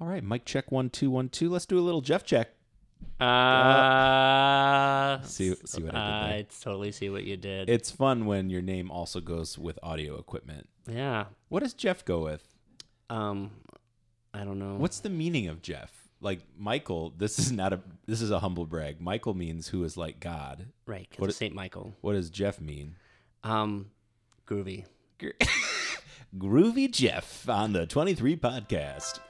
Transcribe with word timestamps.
All 0.00 0.06
right, 0.06 0.22
mic 0.22 0.44
check 0.44 0.70
one 0.70 0.90
two 0.90 1.10
one 1.10 1.28
two. 1.28 1.48
Let's 1.48 1.66
do 1.66 1.78
a 1.78 1.80
little 1.80 2.02
Jeff 2.02 2.24
check. 2.24 2.50
Uh, 3.18 3.26
See- 5.22 5.54
see 5.64 5.82
what 5.82 5.94
I 5.94 5.98
did 5.98 6.30
there? 6.30 6.38
I 6.38 6.46
totally 6.62 6.92
see 6.92 7.08
what 7.08 7.24
you 7.24 7.36
did. 7.38 7.70
It's 7.70 7.90
fun 7.90 8.26
when 8.26 8.50
your 8.50 8.60
name 8.62 8.90
also 8.90 9.20
goes 9.20 9.58
with 9.58 9.78
audio 9.82 10.18
equipment. 10.18 10.68
yeah. 10.90 11.26
What 11.48 11.62
does 11.62 11.72
Jeff 11.74 12.04
go 12.04 12.24
with? 12.24 12.42
Um, 13.08 13.52
I 14.34 14.44
don't 14.44 14.58
know. 14.58 14.74
What's 14.76 15.00
the 15.00 15.08
meaning 15.08 15.48
of 15.48 15.62
Jeff? 15.62 15.92
Like 16.20 16.40
Michael, 16.58 17.12
this 17.16 17.38
is 17.38 17.50
not 17.52 17.72
a 17.72 17.80
this 18.06 18.20
is 18.20 18.30
a 18.30 18.40
humble 18.40 18.66
brag. 18.66 19.00
Michael 19.00 19.34
means 19.34 19.68
who 19.68 19.82
is 19.84 19.96
like 19.96 20.20
God. 20.20 20.66
right? 20.86 21.08
what 21.18 21.30
it- 21.30 21.34
Saint 21.34 21.54
Michael. 21.54 21.94
What 22.02 22.12
does 22.14 22.28
Jeff 22.30 22.60
mean? 22.60 22.96
Um, 23.44 23.90
groovy. 24.46 24.84
Groovy 26.36 26.90
Jeff 26.90 27.48
on 27.48 27.72
the 27.72 27.86
23 27.86 28.36
podcast. 28.36 29.20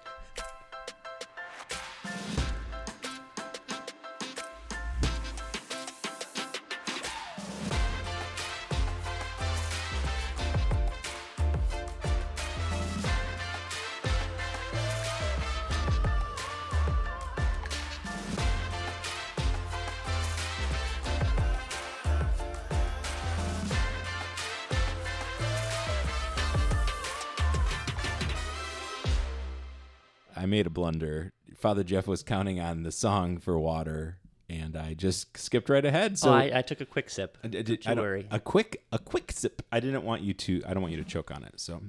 I 30.47 30.49
made 30.49 30.69
a 30.69 30.71
blunder. 30.71 31.33
Father 31.57 31.83
Jeff 31.83 32.07
was 32.07 32.23
counting 32.23 32.61
on 32.61 32.85
the 32.85 32.93
song 32.93 33.39
for 33.39 33.59
water, 33.59 34.19
and 34.49 34.77
I 34.77 34.95
just 34.95 35.37
skipped 35.37 35.69
right 35.69 35.85
ahead. 35.85 36.21
So 36.21 36.31
oh, 36.31 36.35
I, 36.35 36.53
I 36.59 36.63
took 36.63 36.81
a 36.81 36.87
quick 36.87 37.11
sip. 37.11 37.37
I 37.43 37.49
Don't 37.49 37.69
I 37.69 37.73
you 37.73 37.77
don't- 37.79 37.97
worry. 37.99 38.29
A 38.31 38.39
quick, 38.39 38.85
a 38.93 38.99
quick 39.01 39.33
sip. 39.33 39.61
I 39.73 39.81
didn't 39.81 40.05
want 40.05 40.23
you 40.23 40.35
to. 40.35 40.63
I 40.65 40.73
don't 40.73 40.83
want 40.83 40.93
you 40.95 41.03
to 41.03 41.09
choke 41.09 41.33
on 41.33 41.43
it. 41.43 41.55
So 41.57 41.83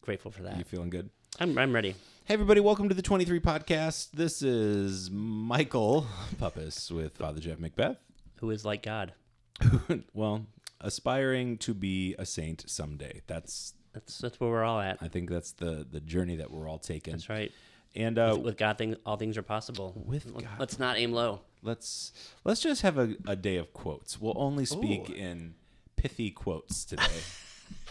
Grateful 0.00 0.30
for 0.30 0.44
that. 0.44 0.56
you 0.56 0.62
feeling 0.62 0.90
good? 0.90 1.10
I'm 1.40 1.58
I'm 1.58 1.74
ready. 1.74 1.96
Hey 2.24 2.34
everybody, 2.34 2.60
welcome 2.60 2.88
to 2.88 2.94
the 2.94 3.02
23 3.02 3.40
podcast. 3.40 4.12
This 4.12 4.42
is 4.42 5.10
Michael 5.10 6.06
Puppis 6.40 6.92
with 6.92 7.16
Father 7.16 7.40
Jeff 7.40 7.58
Macbeth. 7.58 7.96
Who 8.36 8.50
is 8.50 8.64
like 8.64 8.84
God? 8.84 9.12
well, 10.14 10.46
aspiring 10.80 11.58
to 11.58 11.74
be 11.74 12.14
a 12.16 12.24
saint 12.24 12.62
someday. 12.70 13.22
That's 13.26 13.74
That's 13.92 14.18
that's 14.18 14.38
where 14.38 14.50
we're 14.50 14.62
all 14.62 14.78
at. 14.78 14.98
I 15.00 15.08
think 15.08 15.30
that's 15.30 15.50
the 15.50 15.84
the 15.90 16.00
journey 16.00 16.36
that 16.36 16.52
we're 16.52 16.68
all 16.68 16.78
taking. 16.78 17.14
That's 17.14 17.28
right. 17.28 17.50
And 17.94 18.18
uh, 18.18 18.36
With 18.40 18.56
God, 18.56 18.76
thing, 18.76 18.96
all 19.06 19.16
things 19.16 19.38
are 19.38 19.42
possible. 19.42 20.02
With 20.04 20.32
God. 20.32 20.48
Let's 20.58 20.78
not 20.78 20.98
aim 20.98 21.12
low. 21.12 21.42
let's 21.62 22.12
let's 22.44 22.60
just 22.60 22.82
have 22.82 22.98
a, 22.98 23.14
a 23.26 23.36
day 23.36 23.56
of 23.56 23.72
quotes. 23.72 24.20
We'll 24.20 24.36
only 24.36 24.64
speak 24.64 25.10
Ooh. 25.10 25.14
in 25.14 25.54
pithy 25.96 26.30
quotes 26.30 26.84
today. 26.84 27.22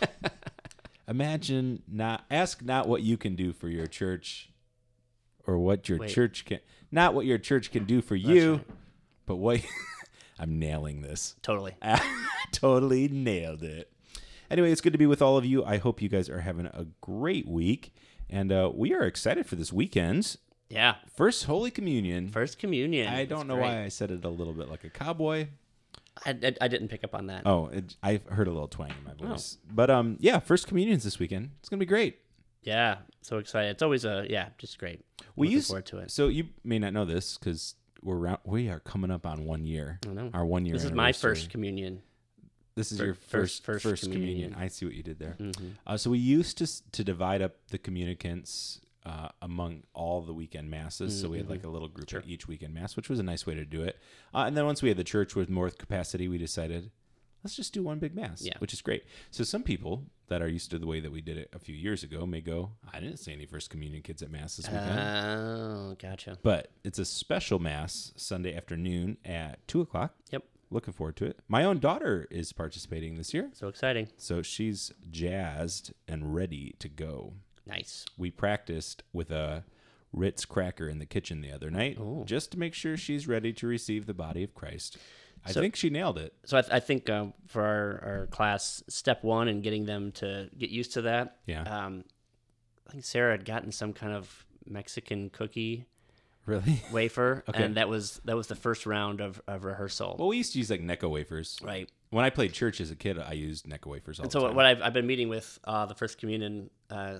Imagine 1.07 1.83
not 1.87 2.25
ask 2.29 2.61
not 2.61 2.87
what 2.87 3.01
you 3.01 3.17
can 3.17 3.35
do 3.35 3.53
for 3.53 3.69
your 3.69 3.87
church 3.87 4.49
or 5.45 5.57
what 5.57 5.89
your 5.89 5.99
Wait. 5.99 6.09
church 6.09 6.45
can 6.45 6.59
not 6.91 7.13
what 7.13 7.25
your 7.25 7.37
church 7.37 7.71
can 7.71 7.85
do 7.85 8.01
for 8.01 8.15
you, 8.15 8.55
right. 8.55 8.65
but 9.25 9.35
what 9.35 9.61
I'm 10.39 10.59
nailing 10.59 11.01
this. 11.01 11.35
Totally. 11.41 11.75
totally 12.51 13.07
nailed 13.07 13.63
it. 13.63 13.91
Anyway, 14.49 14.71
it's 14.71 14.81
good 14.81 14.93
to 14.93 14.99
be 14.99 15.05
with 15.05 15.21
all 15.21 15.37
of 15.37 15.45
you. 15.45 15.63
I 15.65 15.77
hope 15.77 16.01
you 16.01 16.09
guys 16.09 16.29
are 16.29 16.41
having 16.41 16.67
a 16.67 16.85
great 17.01 17.47
week. 17.47 17.93
And 18.29 18.51
uh, 18.51 18.71
we 18.73 18.93
are 18.93 19.03
excited 19.03 19.45
for 19.45 19.55
this 19.55 19.71
weekend. 19.71 20.37
Yeah. 20.69 20.95
First 21.15 21.45
Holy 21.45 21.69
Communion. 21.69 22.29
First 22.29 22.57
communion. 22.57 23.13
I 23.13 23.25
don't 23.25 23.47
know 23.47 23.55
great. 23.55 23.63
why 23.65 23.83
I 23.83 23.89
said 23.89 24.09
it 24.11 24.25
a 24.25 24.29
little 24.29 24.53
bit 24.53 24.69
like 24.69 24.83
a 24.83 24.89
cowboy. 24.89 25.47
I, 26.25 26.31
I, 26.31 26.53
I 26.61 26.67
didn't 26.67 26.87
pick 26.89 27.03
up 27.03 27.13
on 27.15 27.27
that. 27.27 27.43
Oh, 27.45 27.67
it, 27.67 27.95
I 28.01 28.21
heard 28.29 28.47
a 28.47 28.51
little 28.51 28.67
twang 28.67 28.89
in 28.89 28.95
Oh. 29.21 29.25
my 29.25 29.31
voice. 29.33 29.57
But 29.71 29.89
um, 29.89 30.17
yeah, 30.19 30.39
First 30.39 30.67
Communion's 30.67 31.03
this 31.03 31.19
weekend. 31.19 31.51
It's 31.59 31.69
gonna 31.69 31.79
be 31.79 31.85
great. 31.85 32.19
Yeah. 32.63 32.97
So 33.21 33.37
excited. 33.39 33.71
It's 33.71 33.83
always 33.83 34.05
a 34.05 34.25
yeah, 34.29 34.49
just 34.57 34.77
great. 34.79 35.01
We 35.35 35.47
Looking 35.47 35.55
used 35.55 35.67
forward 35.67 35.85
to 35.87 35.97
it. 35.99 36.11
So 36.11 36.27
you 36.27 36.45
may 36.63 36.79
not 36.79 36.93
know 36.93 37.05
this 37.05 37.37
because 37.37 37.75
we're 38.01 38.17
round, 38.17 38.39
we 38.45 38.69
are 38.69 38.79
coming 38.79 39.11
up 39.11 39.25
on 39.25 39.45
one 39.45 39.65
year. 39.65 39.99
I 40.07 40.13
know. 40.13 40.29
Our 40.33 40.45
one 40.45 40.65
year. 40.65 40.73
This 40.75 40.85
is 40.85 40.91
my 40.91 41.11
first 41.11 41.49
communion. 41.49 42.01
This 42.75 42.91
is 42.91 42.99
your 42.99 43.13
first- 43.13 43.63
first 43.63 43.63
first 43.63 43.83
first, 43.83 44.03
communion. 44.03 44.35
communion. 44.51 44.55
I 44.59 44.67
see 44.67 44.85
what 44.85 44.95
you 44.95 45.03
did 45.03 45.19
there. 45.19 45.33
hmm 45.33 45.51
Uh, 45.85 45.97
so 45.97 46.09
we 46.09 46.17
used 46.19 46.57
to 46.59 46.67
to 46.91 47.03
divide 47.03 47.41
up 47.41 47.55
the 47.69 47.77
communicants 47.77 48.79
uh, 49.05 49.27
among 49.41 49.83
all 49.93 50.21
the 50.21 50.33
weekend 50.33 50.69
masses. 50.71 51.19
So 51.19 51.27
we 51.29 51.37
had 51.37 51.49
like 51.49 51.65
a 51.65 51.69
little 51.69 51.89
group 51.89 52.09
Sure. 52.09 52.19
at 52.21 52.27
each 52.27 52.47
weekend 52.47 52.73
mass, 52.73 52.95
which 52.95 53.09
was 53.09 53.19
a 53.19 53.23
nice 53.23 53.45
way 53.45 53.53
to 53.53 53.65
do 53.65 53.83
it. 53.83 53.97
Uh, 54.33 54.45
and 54.47 54.55
then 54.55 54.65
once 54.65 54.81
we 54.81 54.87
had 54.89 54.97
the 54.97 55.03
church 55.03 55.35
with 55.35 55.49
more 55.49 55.69
capacity, 55.69 56.27
we 56.29 56.37
decided 56.37 56.89
let's 57.43 57.55
just 57.57 57.73
do 57.73 57.83
one 57.83 57.99
big 57.99 58.15
mass, 58.15 58.41
Yeah. 58.41 58.53
which 58.59 58.71
is 58.71 58.81
great. 58.81 59.03
So 59.29 59.43
some 59.43 59.63
people 59.63 60.05
that 60.29 60.41
are 60.41 60.47
used 60.47 60.71
to 60.71 60.79
the 60.79 60.87
way 60.87 61.01
that 61.01 61.11
we 61.11 61.19
did 61.19 61.37
it 61.37 61.49
a 61.51 61.59
few 61.59 61.75
years 61.75 62.01
ago 62.01 62.25
may 62.25 62.39
go, 62.39 62.71
I 62.93 63.01
didn't 63.01 63.17
see 63.17 63.33
any 63.33 63.45
first 63.45 63.69
communion 63.69 64.01
kids 64.01 64.23
at 64.23 64.31
mass 64.31 64.55
this 64.55 64.67
weekend. 64.69 64.99
Oh, 64.99 65.95
gotcha. 65.99 66.37
but 66.41 66.71
it's 66.85 66.97
a 66.99 67.03
special 67.05 67.59
mass 67.59 68.13
Sunday 68.15 68.55
afternoon 68.55 69.17
at 69.25 69.67
two 69.67 69.81
o'clock. 69.81 70.15
Yep. 70.31 70.45
Looking 70.73 70.93
forward 70.93 71.15
to 71.17 71.25
it. 71.25 71.39
My 71.47 71.63
own 71.63 71.77
daughter 71.79 72.27
is 72.31 72.51
participating 72.51 73.15
this 73.15 73.33
year. 73.33 73.49
So 73.53 73.67
exciting. 73.67 74.07
So 74.17 74.41
she's 74.41 74.91
jazzed 75.11 75.93
and 76.07 76.33
ready 76.33 76.75
to 76.79 76.89
go. 76.89 77.33
Nice. 77.65 78.05
We 78.17 78.31
practiced 78.31 79.03
with 79.13 79.29
a 79.31 79.63
Ritz 80.11 80.45
cracker 80.45 80.89
in 80.89 80.97
the 80.99 81.05
kitchen 81.05 81.41
the 81.41 81.51
other 81.51 81.69
night 81.71 81.97
Ooh. 81.99 82.23
just 82.25 82.51
to 82.51 82.59
make 82.59 82.73
sure 82.73 82.97
she's 82.97 83.27
ready 83.27 83.53
to 83.53 83.67
receive 83.67 84.05
the 84.05 84.13
body 84.13 84.43
of 84.43 84.53
Christ. 84.55 84.97
I 85.45 85.51
So- 85.51 85.61
think 85.61 85.75
she 85.75 85.89
nailed 85.89 86.17
it. 86.17 86.33
So 86.45 86.57
I, 86.57 86.61
th- 86.61 86.73
I 86.73 86.79
think 86.79 87.09
um, 87.09 87.33
for 87.47 87.63
our, 87.63 88.03
our 88.19 88.27
class, 88.27 88.83
step 88.89 89.23
one 89.23 89.47
in 89.47 89.61
getting 89.61 89.85
them 89.85 90.11
to 90.13 90.49
get 90.57 90.69
used 90.71 90.93
to 90.93 91.01
that, 91.03 91.37
Yeah. 91.45 91.63
um, 91.63 92.03
I 92.87 92.91
think 92.91 93.05
Sarah 93.05 93.31
had 93.31 93.45
gotten 93.45 93.71
some 93.71 93.93
kind 93.93 94.13
of 94.13 94.45
Mexican 94.65 95.29
cookie 95.29 95.85
really? 96.45 96.81
wafer, 96.91 97.43
Okay. 97.49 97.63
and 97.63 97.75
that 97.75 97.87
was 97.89 98.19
that 98.25 98.35
was 98.35 98.47
the 98.47 98.55
first 98.55 98.85
round 98.85 99.21
of, 99.21 99.41
of 99.47 99.63
rehearsal. 99.63 100.15
Well, 100.19 100.27
we 100.27 100.37
used 100.37 100.53
to 100.53 100.57
use 100.59 100.69
like 100.69 100.81
Necco 100.81 101.09
wafers. 101.09 101.59
right. 101.63 101.89
When 102.09 102.23
I 102.25 102.29
played 102.29 102.53
church 102.53 102.79
as 102.79 102.91
a 102.91 102.95
kid, 102.95 103.17
I 103.17 103.31
used 103.33 103.65
Necco 103.65 103.87
wafers 103.87 104.19
all 104.19 104.23
And 104.25 104.31
the 104.31 104.39
so 104.39 104.45
time. 104.47 104.55
what 104.55 104.65
I've, 104.67 104.81
I've 104.83 104.93
been 104.93 105.07
meeting 105.07 105.29
with 105.29 105.57
uh, 105.63 105.87
the 105.87 105.95
first 105.95 106.19
communion 106.19 106.69
uh, 106.91 107.19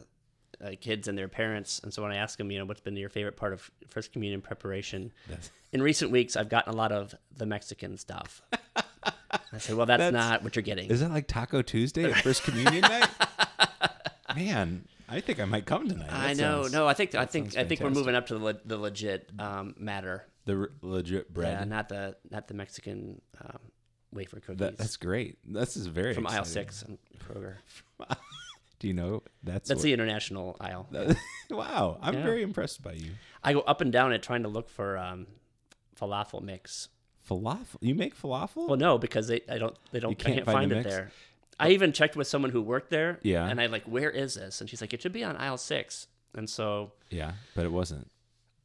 uh, 0.63 0.69
kids 0.79 1.07
and 1.07 1.17
their 1.17 1.27
parents, 1.27 1.79
and 1.83 1.91
so 1.91 2.03
when 2.03 2.11
I 2.11 2.17
ask 2.17 2.37
them, 2.37 2.51
you 2.51 2.59
know, 2.59 2.65
what's 2.65 2.79
been 2.81 2.95
your 2.95 3.09
favorite 3.09 3.35
part 3.35 3.53
of 3.53 3.71
first 3.87 4.13
communion 4.13 4.39
preparation? 4.41 5.11
That's- 5.27 5.49
In 5.71 5.81
recent 5.81 6.11
weeks, 6.11 6.35
I've 6.37 6.47
gotten 6.49 6.71
a 6.73 6.77
lot 6.77 6.91
of 6.91 7.15
the 7.35 7.45
Mexican 7.47 7.97
stuff. 7.97 8.43
I 9.51 9.57
said, 9.57 9.75
well, 9.75 9.87
that's, 9.87 9.99
That's- 9.99 10.13
not 10.13 10.43
what 10.43 10.55
you're 10.55 10.61
getting. 10.63 10.89
Is 10.91 10.99
that 10.99 11.09
like 11.11 11.27
Taco 11.27 11.63
Tuesday 11.63 12.03
at 12.03 12.15
First 12.21 12.43
Communion 12.43 12.81
night? 12.81 13.09
Man, 14.35 14.85
I 15.09 15.19
think 15.19 15.39
I 15.39 15.45
might 15.45 15.65
come 15.65 15.87
tonight. 15.87 16.09
I 16.11 16.33
know. 16.33 16.63
sounds- 16.63 16.73
no, 16.73 16.87
I 16.87 16.93
think 16.93 17.15
I 17.15 17.25
think 17.25 17.57
I 17.57 17.63
think 17.63 17.81
we're 17.81 17.89
moving 17.89 18.15
up 18.15 18.27
to 18.27 18.37
the, 18.37 18.43
le- 18.43 18.59
the 18.65 18.77
legit 18.77 19.29
um, 19.39 19.75
matter. 19.77 20.25
The 20.45 20.57
r- 20.57 20.71
legit 20.81 21.33
bread. 21.33 21.57
Yeah, 21.59 21.63
not 21.65 21.89
the 21.89 22.15
not 22.29 22.47
the 22.47 22.53
Mexican 22.53 23.21
um, 23.41 23.59
wafer 24.11 24.39
cookies 24.39 24.57
That, 24.59 24.77
that's 24.77 24.97
great. 24.97 25.37
This 25.45 25.77
is 25.77 25.87
very 25.87 26.13
from 26.13 26.27
aisle 26.27 26.45
six 26.45 26.81
and 26.83 26.97
Kroger. 27.19 27.55
Do 28.79 28.87
you 28.87 28.93
know 28.93 29.23
that's 29.43 29.69
That's 29.69 29.79
what- 29.79 29.83
the 29.83 29.93
international 29.93 30.57
aisle. 30.59 30.89
wow? 31.49 31.97
I'm 32.01 32.15
Yeah. 32.15 32.23
very 32.23 32.41
impressed 32.41 32.81
by 32.83 32.93
you. 32.93 33.11
I 33.43 33.53
go 33.53 33.61
up 33.61 33.79
and 33.81 33.91
down 33.93 34.11
it 34.13 34.21
trying 34.23 34.43
to 34.43 34.49
look 34.49 34.69
for 34.69 34.97
um, 34.97 35.27
falafel 35.99 36.41
mix. 36.41 36.89
Falafel? 37.29 37.77
You 37.79 37.95
make 37.95 38.19
falafel? 38.19 38.67
Well, 38.67 38.75
no, 38.77 38.97
because 38.97 39.27
they 39.29 39.41
I 39.49 39.57
don't 39.57 39.75
they 39.91 40.01
don't 40.01 40.11
You 40.11 40.17
I 40.19 40.23
can't 40.23 40.35
can't 40.35 40.45
find 40.45 40.55
find, 40.57 40.71
the 40.71 40.75
it 40.75 40.83
mix? 40.83 40.89
there. 40.95 41.11
I 41.59 41.69
even 41.69 41.91
checked 41.93 42.15
with 42.15 42.27
someone 42.27 42.51
who 42.51 42.61
worked 42.61 42.89
there. 42.89 43.19
Yeah. 43.23 43.47
And 43.47 43.59
I 43.61 43.67
like, 43.67 43.83
where 43.85 44.09
is 44.09 44.35
this? 44.35 44.61
And 44.61 44.69
she's 44.69 44.81
like, 44.81 44.93
it 44.93 45.01
should 45.01 45.13
be 45.13 45.23
on 45.23 45.35
aisle 45.37 45.57
six. 45.57 46.07
And 46.35 46.49
so 46.49 46.91
yeah, 47.09 47.33
but 47.55 47.63
it 47.65 47.71
wasn't. 47.71 48.07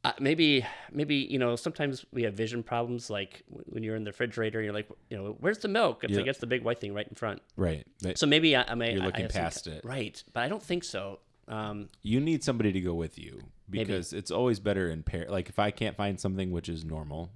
uh, 0.03 0.13
maybe 0.19 0.65
maybe 0.91 1.15
you 1.15 1.37
know 1.37 1.55
sometimes 1.57 2.05
we 2.13 2.23
have 2.23 2.33
vision 2.33 2.63
problems 2.63 3.09
like 3.09 3.43
w- 3.49 3.65
when 3.67 3.83
you're 3.83 3.97
in 3.97 4.03
the 4.05 4.11
refrigerator 4.11 4.61
you're 4.61 4.71
like 4.73 4.87
you 5.09 5.17
know 5.17 5.35
where's 5.41 5.57
the 5.59 5.67
milk 5.67 6.03
it's 6.05 6.13
Yeah. 6.13 6.19
like 6.19 6.27
it's 6.27 6.39
the 6.39 6.47
big 6.47 6.63
white 6.63 6.79
thing 6.79 6.93
right 6.93 7.05
in 7.07 7.15
front 7.15 7.41
Right. 7.57 7.85
But 8.01 8.17
so 8.17 8.25
maybe 8.25 8.55
i, 8.55 8.63
I 8.63 8.75
may 8.75 8.93
You're 8.93 9.01
I- 9.01 9.03
I 9.03 9.05
looking 9.07 9.21
have 9.23 9.31
some 9.33 9.41
past 9.43 9.65
ki- 9.65 9.71
it. 9.71 9.83
right 9.83 10.23
but 10.33 10.41
i 10.43 10.47
don't 10.47 10.63
think 10.63 10.85
so 10.85 11.19
um 11.49 11.89
you 12.01 12.21
need 12.21 12.45
somebody 12.45 12.71
to 12.71 12.79
go 12.79 12.93
with 12.93 13.19
you 13.19 13.41
because 13.69 14.13
it's 14.13 14.31
always 14.31 14.59
better 14.59 14.89
in 14.89 15.03
pair. 15.03 15.25
Like 15.29 15.47
if 15.49 15.59
I 15.59 15.69
can't 15.69 15.95
find 15.97 16.19
something 16.19 16.49
which 16.51 16.69
is 16.69 16.83
normal, 16.85 17.29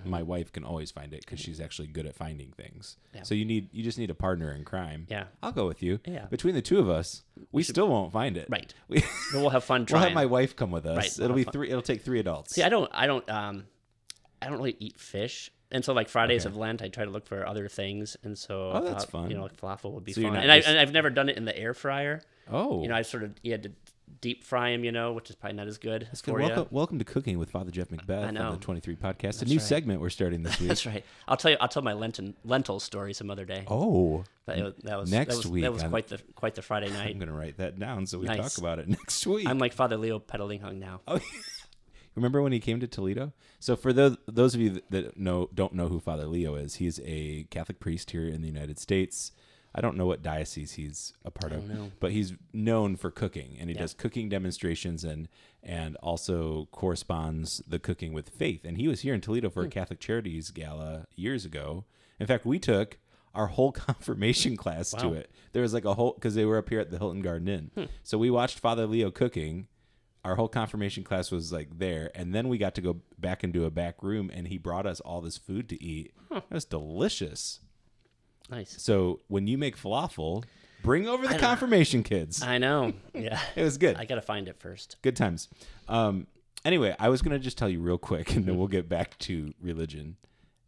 Mm-hmm. 0.00 0.10
my 0.10 0.22
wife 0.22 0.52
can 0.52 0.64
always 0.64 0.90
find 0.90 1.12
it 1.12 1.20
because 1.24 1.40
she's 1.40 1.60
actually 1.60 1.88
good 1.88 2.06
at 2.06 2.14
finding 2.14 2.50
things. 2.52 2.96
Yeah. 3.14 3.22
So 3.22 3.34
you 3.34 3.44
need 3.44 3.68
you 3.72 3.82
just 3.82 3.98
need 3.98 4.10
a 4.10 4.14
partner 4.14 4.52
in 4.52 4.64
crime. 4.64 5.06
yeah 5.08 5.24
I'll 5.42 5.52
go 5.52 5.66
with 5.66 5.82
you. 5.82 6.00
Yeah. 6.06 6.26
Between 6.26 6.54
the 6.54 6.62
two 6.62 6.78
of 6.78 6.88
us, 6.88 7.22
we 7.52 7.62
still 7.62 7.88
won't 7.88 8.12
find 8.12 8.36
it. 8.36 8.48
right 8.50 8.72
We, 8.88 9.00
but 9.32 9.34
we'll 9.40 9.50
have 9.50 9.64
fun 9.64 9.86
we'll 9.90 10.00
have 10.00 10.12
my 10.12 10.26
wife 10.26 10.56
come 10.56 10.70
with 10.70 10.86
us. 10.86 10.96
Right, 10.96 11.12
we'll 11.18 11.24
It'll 11.26 11.36
be 11.36 11.44
fun. 11.44 11.52
three. 11.52 11.68
It'll 11.70 11.82
take 11.82 12.02
three 12.02 12.20
adults. 12.20 12.54
see 12.54 12.62
i 12.62 12.68
don't 12.68 12.90
i 12.94 13.06
don't 13.06 13.28
um 13.30 13.64
i 14.42 14.46
don't 14.46 14.58
really 14.58 14.76
eat 14.78 14.98
fish 14.98 15.50
and 15.70 15.84
so 15.84 15.92
like 15.92 16.08
Fridays 16.08 16.46
Okay. 16.46 16.52
of 16.52 16.56
Lent, 16.56 16.80
I 16.80 16.88
try 16.88 17.04
to 17.04 17.10
look 17.10 17.26
for 17.26 17.46
other 17.46 17.68
things, 17.68 18.16
and 18.22 18.38
so 18.38 18.70
Oh, 18.72 18.80
that's 18.82 19.04
thought, 19.04 19.10
fun. 19.10 19.30
You 19.30 19.36
know, 19.36 19.42
like 19.42 19.54
falafel 19.60 19.92
would 19.92 20.04
be 20.04 20.14
So 20.14 20.22
fun, 20.22 20.34
and, 20.36 20.50
I, 20.50 20.56
and 20.60 20.78
I've 20.78 20.92
never 20.92 21.10
done 21.10 21.28
it 21.28 21.36
in 21.36 21.44
the 21.44 21.54
air 21.54 21.74
fryer. 21.74 22.22
oh, 22.50 22.80
You 22.82 22.88
know, 22.88 22.94
I 22.94 23.02
sort 23.02 23.22
of 23.22 23.32
you 23.42 23.52
had 23.52 23.64
to 23.64 23.72
deep 24.20 24.44
fry 24.44 24.72
them, 24.72 24.84
you 24.84 24.92
know, 24.92 25.12
which 25.12 25.30
is 25.30 25.36
probably 25.36 25.56
not 25.56 25.66
as 25.68 25.78
good 25.78 26.02
That's 26.02 26.22
good. 26.22 26.32
for 26.32 26.38
Welcome, 26.40 26.58
you. 26.58 26.68
welcome 26.70 26.98
to 26.98 27.04
Cooking 27.04 27.38
with 27.38 27.50
Father 27.50 27.70
Jeff 27.70 27.90
know. 28.34 28.46
on 28.46 28.52
the 28.52 28.58
23 28.58 28.96
podcast. 28.96 29.42
a 29.42 29.44
new 29.44 29.56
right. 29.56 29.62
segment 29.62 30.00
we're 30.00 30.10
starting 30.10 30.42
this 30.42 30.58
week. 30.60 30.68
That's 30.68 30.86
right. 30.86 31.04
I'll 31.26 31.36
tell 31.36 31.50
you. 31.50 31.56
I'll 31.60 31.68
tell 31.68 31.82
my 31.82 31.92
lentil 31.92 32.34
lentil 32.44 32.80
story 32.80 33.12
some 33.14 33.30
other 33.30 33.44
day. 33.44 33.64
oh, 33.68 34.24
it, 34.58 34.84
that 34.84 34.98
was 34.98 35.10
next 35.10 35.34
that 35.34 35.36
was, 35.38 35.46
week 35.46 35.62
That 35.62 35.72
was 35.72 35.82
on- 35.84 35.90
quite 35.90 36.08
the 36.08 36.18
quite 36.34 36.54
the 36.54 36.62
Friday 36.62 36.90
night. 36.90 37.10
I'm 37.10 37.18
going 37.18 37.28
to 37.28 37.34
write 37.34 37.58
that 37.58 37.78
down 37.78 38.06
so 38.06 38.18
we 38.18 38.26
Nice. 38.26 38.38
talk 38.38 38.58
about 38.58 38.78
it 38.78 38.88
next 38.88 39.26
week. 39.26 39.46
I'm 39.48 39.58
like 39.58 39.72
Father 39.72 39.96
Leo 39.96 40.18
Patalinghug 40.18 40.76
now. 40.76 41.00
Oh, 41.06 41.20
remember 42.14 42.42
when 42.42 42.52
he 42.52 42.60
came 42.60 42.80
to 42.80 42.86
Toledo? 42.86 43.32
So 43.60 43.76
for 43.76 43.92
those 43.92 44.16
those 44.26 44.54
of 44.54 44.60
you 44.60 44.82
that 44.90 45.16
know 45.18 45.48
don't 45.54 45.74
know 45.74 45.88
who 45.88 46.00
Father 46.00 46.26
Leo 46.26 46.54
is, 46.54 46.76
he's 46.76 47.00
a 47.04 47.44
Catholic 47.50 47.80
priest 47.80 48.10
here 48.10 48.26
in 48.26 48.40
the 48.40 48.48
United 48.48 48.78
States. 48.78 49.32
I 49.74 49.80
don't 49.80 49.96
know 49.96 50.06
what 50.06 50.22
diocese 50.22 50.72
he's 50.72 51.12
a 51.24 51.30
part 51.30 51.52
of, 51.52 51.68
know. 51.68 51.92
but 52.00 52.10
he's 52.12 52.32
known 52.52 52.96
for 52.96 53.10
cooking, 53.10 53.56
and 53.60 53.68
he 53.68 53.74
Yeah. 53.76 53.82
does 53.82 53.94
cooking 53.94 54.28
demonstrations 54.28 55.04
and 55.04 55.28
and 55.62 55.96
also 55.96 56.66
corresponds 56.70 57.62
the 57.66 57.78
cooking 57.78 58.12
with 58.12 58.28
faith. 58.30 58.64
And 58.64 58.76
he 58.76 58.88
was 58.88 59.00
here 59.00 59.12
in 59.12 59.20
Toledo 59.20 59.48
Hmm. 59.48 59.54
for 59.54 59.62
a 59.64 59.68
Catholic 59.68 60.00
Charities 60.00 60.50
gala 60.50 61.06
years 61.16 61.44
ago. 61.44 61.84
In 62.20 62.26
fact, 62.26 62.46
we 62.46 62.58
took 62.58 62.98
our 63.34 63.48
whole 63.48 63.72
confirmation 63.86 64.56
class 64.56 64.90
to 64.92 65.12
it. 65.12 65.30
There 65.52 65.62
was 65.62 65.74
like 65.74 65.84
a 65.84 65.94
whole 65.94 66.12
because 66.14 66.34
they 66.34 66.44
were 66.46 66.58
up 66.58 66.68
here 66.70 66.80
at 66.80 66.90
the 66.90 66.98
Hilton 66.98 67.20
Garden 67.22 67.48
Inn, 67.48 67.70
Hmm. 67.74 67.84
so 68.02 68.16
we 68.18 68.30
watched 68.30 68.58
Father 68.58 68.86
Leo 68.86 69.10
cooking 69.10 69.66
our 70.24 70.34
whole 70.34 70.48
confirmation 70.48 71.04
class 71.04 71.30
was 71.30 71.52
like 71.52 71.78
there 71.78 72.10
and 72.14 72.34
then 72.34 72.48
we 72.48 72.58
got 72.58 72.74
to 72.74 72.80
go 72.80 73.00
back 73.18 73.44
into 73.44 73.64
a 73.64 73.70
back 73.70 74.02
room 74.02 74.30
and 74.34 74.48
he 74.48 74.58
brought 74.58 74.84
us 74.84 75.00
all 75.00 75.20
this 75.20 75.38
food 75.38 75.68
to 75.68 75.82
eat 75.82 76.12
it 76.30 76.42
was 76.50 76.64
delicious 76.64 77.60
Nice. 78.50 78.80
so 78.82 79.20
when 79.28 79.46
you 79.46 79.58
make 79.58 79.76
falafel 79.76 80.44
bring 80.82 81.08
over 81.08 81.26
the 81.26 81.38
confirmation 81.38 82.02
kids 82.02 82.42
I 82.42 82.58
know. 82.58 82.92
Yeah. 83.14 83.40
it 83.56 83.62
was 83.62 83.78
good 83.78 83.96
I 83.96 84.04
gotta 84.04 84.22
find 84.22 84.48
it 84.48 84.56
first. 84.58 84.96
good 85.02 85.16
times 85.16 85.48
um 85.88 86.26
anyway 86.64 86.94
i 86.98 87.08
was 87.08 87.20
gonna 87.22 87.38
just 87.38 87.58
tell 87.58 87.68
you 87.68 87.80
real 87.80 87.98
quick 87.98 88.32
and 88.36 88.44
then 88.46 88.56
we'll 88.56 88.68
get 88.68 88.88
back 88.88 89.18
to 89.20 89.52
religion 89.60 90.16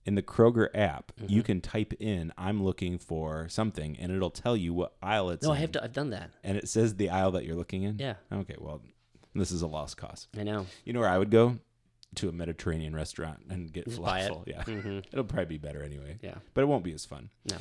in 0.06 0.14
the 0.14 0.22
kroger 0.22 0.68
app 0.74 1.12
Mm-hmm. 1.20 1.32
you 1.32 1.42
can 1.42 1.60
type 1.60 1.92
in 2.00 2.32
i'm 2.38 2.62
looking 2.64 2.98
for 2.98 3.46
something 3.48 3.96
and 4.00 4.10
it'll 4.10 4.30
tell 4.30 4.56
you 4.56 4.72
what 4.74 4.94
aisle 5.02 5.30
it's 5.30 5.44
No, 5.46 5.52
I 5.52 5.56
have. 5.56 5.72
To, 5.72 5.84
I've 5.84 5.92
done 5.92 6.10
that. 6.10 6.30
and 6.42 6.56
it 6.56 6.68
says 6.68 6.94
the 6.96 7.10
aisle 7.10 7.32
that 7.32 7.44
you're 7.44 7.56
looking 7.56 7.82
in 7.84 7.98
Yeah. 7.98 8.14
okay 8.32 8.56
well 8.58 8.80
this 9.34 9.52
is 9.52 9.62
a 9.62 9.66
lost 9.68 9.96
cause 9.96 10.26
I 10.38 10.42
know. 10.42 10.66
You 10.84 10.92
know 10.92 11.00
where 11.00 11.08
I 11.08 11.16
would 11.18 11.30
go? 11.30 11.58
To 12.16 12.28
a 12.28 12.32
Mediterranean 12.32 12.94
restaurant 12.94 13.38
and 13.48 13.72
get 13.72 13.84
Just 13.84 14.02
buy 14.02 14.20
it. 14.20 14.32
falafel. 14.32 14.46
Yeah. 14.48 14.62
hmm 14.64 14.98
It'll 15.12 15.24
probably 15.24 15.44
be 15.44 15.58
better 15.58 15.82
anyway. 15.82 16.18
Yeah. 16.22 16.34
But 16.54 16.62
it 16.62 16.64
won't 16.66 16.82
be 16.84 16.92
as 16.92 17.04
fun. 17.04 17.30
No. 17.48 17.56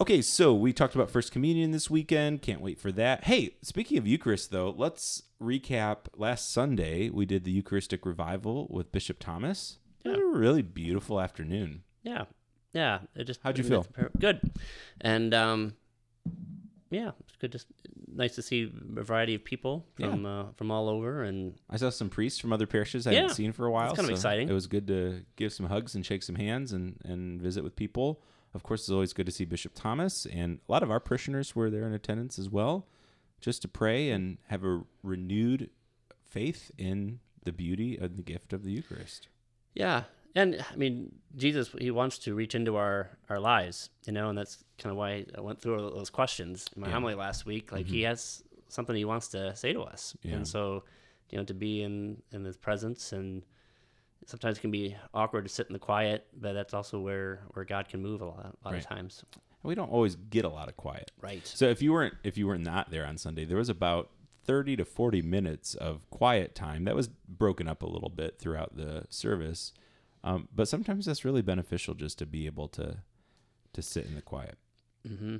Okay, 0.00 0.22
so 0.22 0.54
we 0.54 0.72
talked 0.72 0.94
about 0.94 1.10
First 1.10 1.30
Communion 1.32 1.70
this 1.70 1.88
weekend. 1.90 2.40
Can't 2.42 2.60
wait 2.62 2.80
for 2.80 2.90
that. 2.92 3.24
Hey, 3.24 3.56
speaking 3.62 3.98
of 3.98 4.06
Eucharist, 4.06 4.50
though, 4.50 4.74
let's 4.76 5.22
recap. 5.40 6.06
Last 6.16 6.50
Sunday, 6.50 7.10
we 7.10 7.26
did 7.26 7.44
the 7.44 7.50
Eucharistic 7.52 8.04
revival 8.06 8.66
with 8.70 8.90
Bishop 8.90 9.18
Thomas. 9.20 9.78
It 10.04 10.08
was 10.08 10.18
a 10.18 10.24
really 10.38 10.62
beautiful 10.62 11.20
afternoon. 11.20 11.82
Yeah. 12.02 12.24
Yeah. 12.72 13.00
It 13.14 13.24
just. 13.24 13.40
How'd 13.44 13.58
you 13.58 13.64
feel? 13.64 13.86
Good. 14.18 14.40
And 15.00 15.32
um, 15.34 15.74
yeah, 16.90 17.12
it's 17.20 17.36
good. 17.36 17.52
Just 17.52 17.66
nice 18.16 18.34
to 18.36 18.42
see 18.42 18.62
a 18.96 19.02
variety 19.02 19.34
of 19.34 19.44
people 19.44 19.86
Yeah. 19.98 20.10
from 20.10 20.26
uh, 20.26 20.44
from 20.56 20.70
all 20.70 20.88
over, 20.88 21.22
and 21.22 21.54
I 21.68 21.76
saw 21.76 21.90
some 21.90 22.08
priests 22.08 22.38
from 22.40 22.52
other 22.52 22.66
parishes 22.66 23.06
I 23.06 23.12
Yeah, 23.12 23.20
hadn't 23.22 23.36
seen 23.36 23.52
for 23.52 23.66
a 23.66 23.70
while. 23.70 23.90
It's 23.90 23.96
kind 23.96 24.08
of 24.08 24.14
exciting. 24.14 24.48
It 24.48 24.52
was 24.52 24.66
good 24.66 24.86
to 24.88 25.24
give 25.36 25.52
some 25.52 25.66
hugs 25.66 25.94
and 25.94 26.04
shake 26.04 26.22
some 26.22 26.36
hands 26.36 26.72
and, 26.72 26.96
and 27.04 27.40
visit 27.40 27.62
with 27.64 27.76
people. 27.76 28.22
Of 28.54 28.62
course, 28.62 28.82
it's 28.82 28.90
always 28.90 29.12
good 29.12 29.26
to 29.26 29.32
see 29.32 29.44
Bishop 29.44 29.72
Thomas, 29.74 30.26
and 30.26 30.60
a 30.68 30.72
lot 30.72 30.82
of 30.84 30.90
our 30.90 31.00
parishioners 31.00 31.56
were 31.56 31.70
there 31.70 31.86
in 31.86 31.92
attendance 31.92 32.38
as 32.38 32.48
well, 32.48 32.86
just 33.40 33.62
to 33.62 33.68
pray 33.68 34.10
and 34.10 34.38
have 34.48 34.62
a 34.64 34.82
renewed 35.02 35.70
faith 36.24 36.70
in 36.78 37.18
the 37.44 37.52
beauty 37.52 37.96
of 37.96 38.16
the 38.16 38.22
gift 38.22 38.52
of 38.52 38.62
the 38.62 38.70
Eucharist. 38.70 39.28
yeah. 39.74 40.04
And 40.34 40.64
I 40.72 40.76
mean, 40.76 41.12
Jesus, 41.36 41.70
he 41.78 41.90
wants 41.90 42.18
to 42.20 42.34
reach 42.34 42.54
into 42.54 42.76
our, 42.76 43.10
our 43.28 43.38
lives, 43.38 43.90
you 44.06 44.12
know, 44.12 44.28
and 44.30 44.36
that's 44.38 44.64
kind 44.78 44.90
of 44.90 44.96
why 44.96 45.24
I 45.36 45.40
went 45.40 45.60
through 45.60 45.82
all 45.84 45.90
those 45.90 46.10
questions 46.10 46.66
in 46.74 46.82
my 46.82 46.88
Yeah. 46.88 46.94
homily 46.94 47.14
last 47.14 47.46
week. 47.46 47.70
Like, 47.70 47.86
he 47.86 47.98
mm-hmm. 48.00 48.08
has 48.08 48.42
something 48.68 48.96
he 48.96 49.04
wants 49.04 49.28
to 49.28 49.54
say 49.54 49.72
to 49.72 49.82
us. 49.82 50.16
Yeah. 50.22 50.34
And 50.34 50.48
so, 50.48 50.82
you 51.30 51.38
know, 51.38 51.44
to 51.44 51.54
be 51.54 51.82
in, 51.82 52.20
in 52.32 52.44
his 52.44 52.56
presence 52.56 53.12
and 53.12 53.42
sometimes 54.26 54.58
it 54.58 54.60
can 54.60 54.70
be 54.70 54.96
awkward 55.12 55.44
to 55.44 55.48
sit 55.48 55.68
in 55.68 55.72
the 55.72 55.78
quiet, 55.78 56.26
but 56.36 56.54
that's 56.54 56.74
also 56.74 56.98
where, 56.98 57.42
where 57.52 57.64
God 57.64 57.88
can 57.88 58.02
move 58.02 58.20
a 58.20 58.26
lot, 58.26 58.38
a 58.40 58.64
lot 58.64 58.72
Right. 58.74 58.82
of 58.82 58.88
times. 58.88 59.24
We 59.62 59.74
don't 59.74 59.90
always 59.90 60.16
get 60.16 60.44
a 60.44 60.48
lot 60.48 60.68
of 60.68 60.76
quiet. 60.76 61.10
Right. 61.20 61.46
So 61.46 61.66
if 61.66 61.80
you 61.80 61.92
weren't 61.92 62.14
if 62.22 62.36
you 62.36 62.46
were 62.46 62.58
not 62.58 62.90
there 62.90 63.06
on 63.06 63.16
Sunday, 63.16 63.46
there 63.46 63.56
was 63.56 63.70
about 63.70 64.10
30 64.44 64.76
to 64.76 64.84
40 64.84 65.22
minutes 65.22 65.74
of 65.74 66.08
quiet 66.10 66.54
time 66.54 66.84
that 66.84 66.94
was 66.94 67.08
broken 67.08 67.66
up 67.66 67.82
a 67.82 67.86
little 67.86 68.10
bit 68.10 68.38
throughout 68.38 68.76
the 68.76 69.04
service. 69.08 69.72
Um, 70.24 70.48
but 70.52 70.68
sometimes 70.68 71.04
that's 71.04 71.24
really 71.24 71.42
beneficial 71.42 71.94
just 71.94 72.18
to 72.18 72.26
be 72.26 72.46
able 72.46 72.68
to 72.68 72.96
to 73.74 73.82
sit 73.82 74.06
in 74.06 74.14
the 74.14 74.22
quiet. 74.22 74.56
Mm-hmm. 75.06 75.36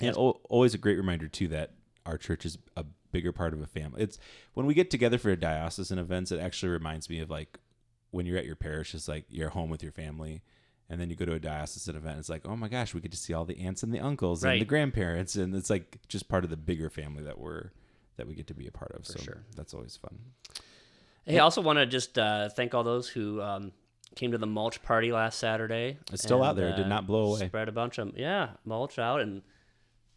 And 0.00 0.16
al- 0.16 0.40
always 0.48 0.74
a 0.74 0.78
great 0.78 0.98
reminder 0.98 1.28
too 1.28 1.48
that 1.48 1.72
our 2.04 2.18
church 2.18 2.44
is 2.44 2.58
a 2.76 2.84
bigger 3.10 3.32
part 3.32 3.54
of 3.54 3.62
a 3.62 3.66
family. 3.66 4.02
It's 4.02 4.18
when 4.54 4.66
we 4.66 4.74
get 4.74 4.90
together 4.90 5.18
for 5.18 5.30
a 5.30 5.36
diocesan 5.36 5.98
events, 5.98 6.30
it 6.30 6.40
actually 6.40 6.70
reminds 6.70 7.08
me 7.08 7.20
of 7.20 7.30
like 7.30 7.58
when 8.10 8.26
you're 8.26 8.38
at 8.38 8.44
your 8.44 8.56
parish, 8.56 8.94
it's 8.94 9.08
like 9.08 9.24
you're 9.30 9.48
home 9.50 9.70
with 9.70 9.82
your 9.82 9.92
family. 9.92 10.42
And 10.90 10.98
then 10.98 11.10
you 11.10 11.16
go 11.16 11.26
to 11.26 11.34
a 11.34 11.38
diocesan 11.38 11.96
event, 11.96 12.18
it's 12.18 12.30
like, 12.30 12.46
oh 12.46 12.56
my 12.56 12.68
gosh, 12.68 12.94
we 12.94 13.02
get 13.02 13.10
to 13.10 13.18
see 13.18 13.34
all 13.34 13.44
the 13.44 13.60
aunts 13.60 13.82
and 13.82 13.92
the 13.92 14.00
uncles 14.00 14.42
and 14.42 14.58
the 14.58 14.64
grandparents, 14.64 15.36
and 15.36 15.54
it's 15.54 15.68
like 15.68 15.98
just 16.08 16.30
part 16.30 16.44
of 16.44 16.50
the 16.50 16.56
bigger 16.56 16.88
family 16.88 17.22
that 17.24 17.38
we're 17.38 17.72
that 18.16 18.26
we 18.26 18.34
get 18.34 18.46
to 18.46 18.54
be 18.54 18.66
a 18.66 18.70
part 18.70 18.92
of. 18.92 19.04
For 19.04 19.12
so 19.12 19.18
sure. 19.18 19.44
that's 19.54 19.74
always 19.74 19.96
fun. 19.96 20.18
Hey, 21.26 21.38
I 21.38 21.42
also 21.42 21.60
want 21.60 21.78
to 21.78 21.84
just 21.84 22.18
uh, 22.18 22.48
thank 22.48 22.74
all 22.74 22.84
those 22.84 23.06
who 23.06 23.42
um, 23.42 23.72
came 24.18 24.32
to 24.32 24.38
the 24.38 24.46
mulch 24.46 24.82
party 24.82 25.12
last 25.12 25.38
Saturday. 25.38 25.96
It's 26.12 26.22
still 26.22 26.42
out 26.42 26.56
there. 26.56 26.68
It 26.68 26.76
did 26.76 26.86
uh, 26.86 26.88
not 26.88 27.06
blow 27.06 27.34
away. 27.34 27.46
Spread 27.46 27.68
a 27.68 27.72
bunch 27.72 27.98
of 27.98 28.12
yeah 28.18 28.50
mulch 28.64 28.98
out, 28.98 29.20
and 29.20 29.42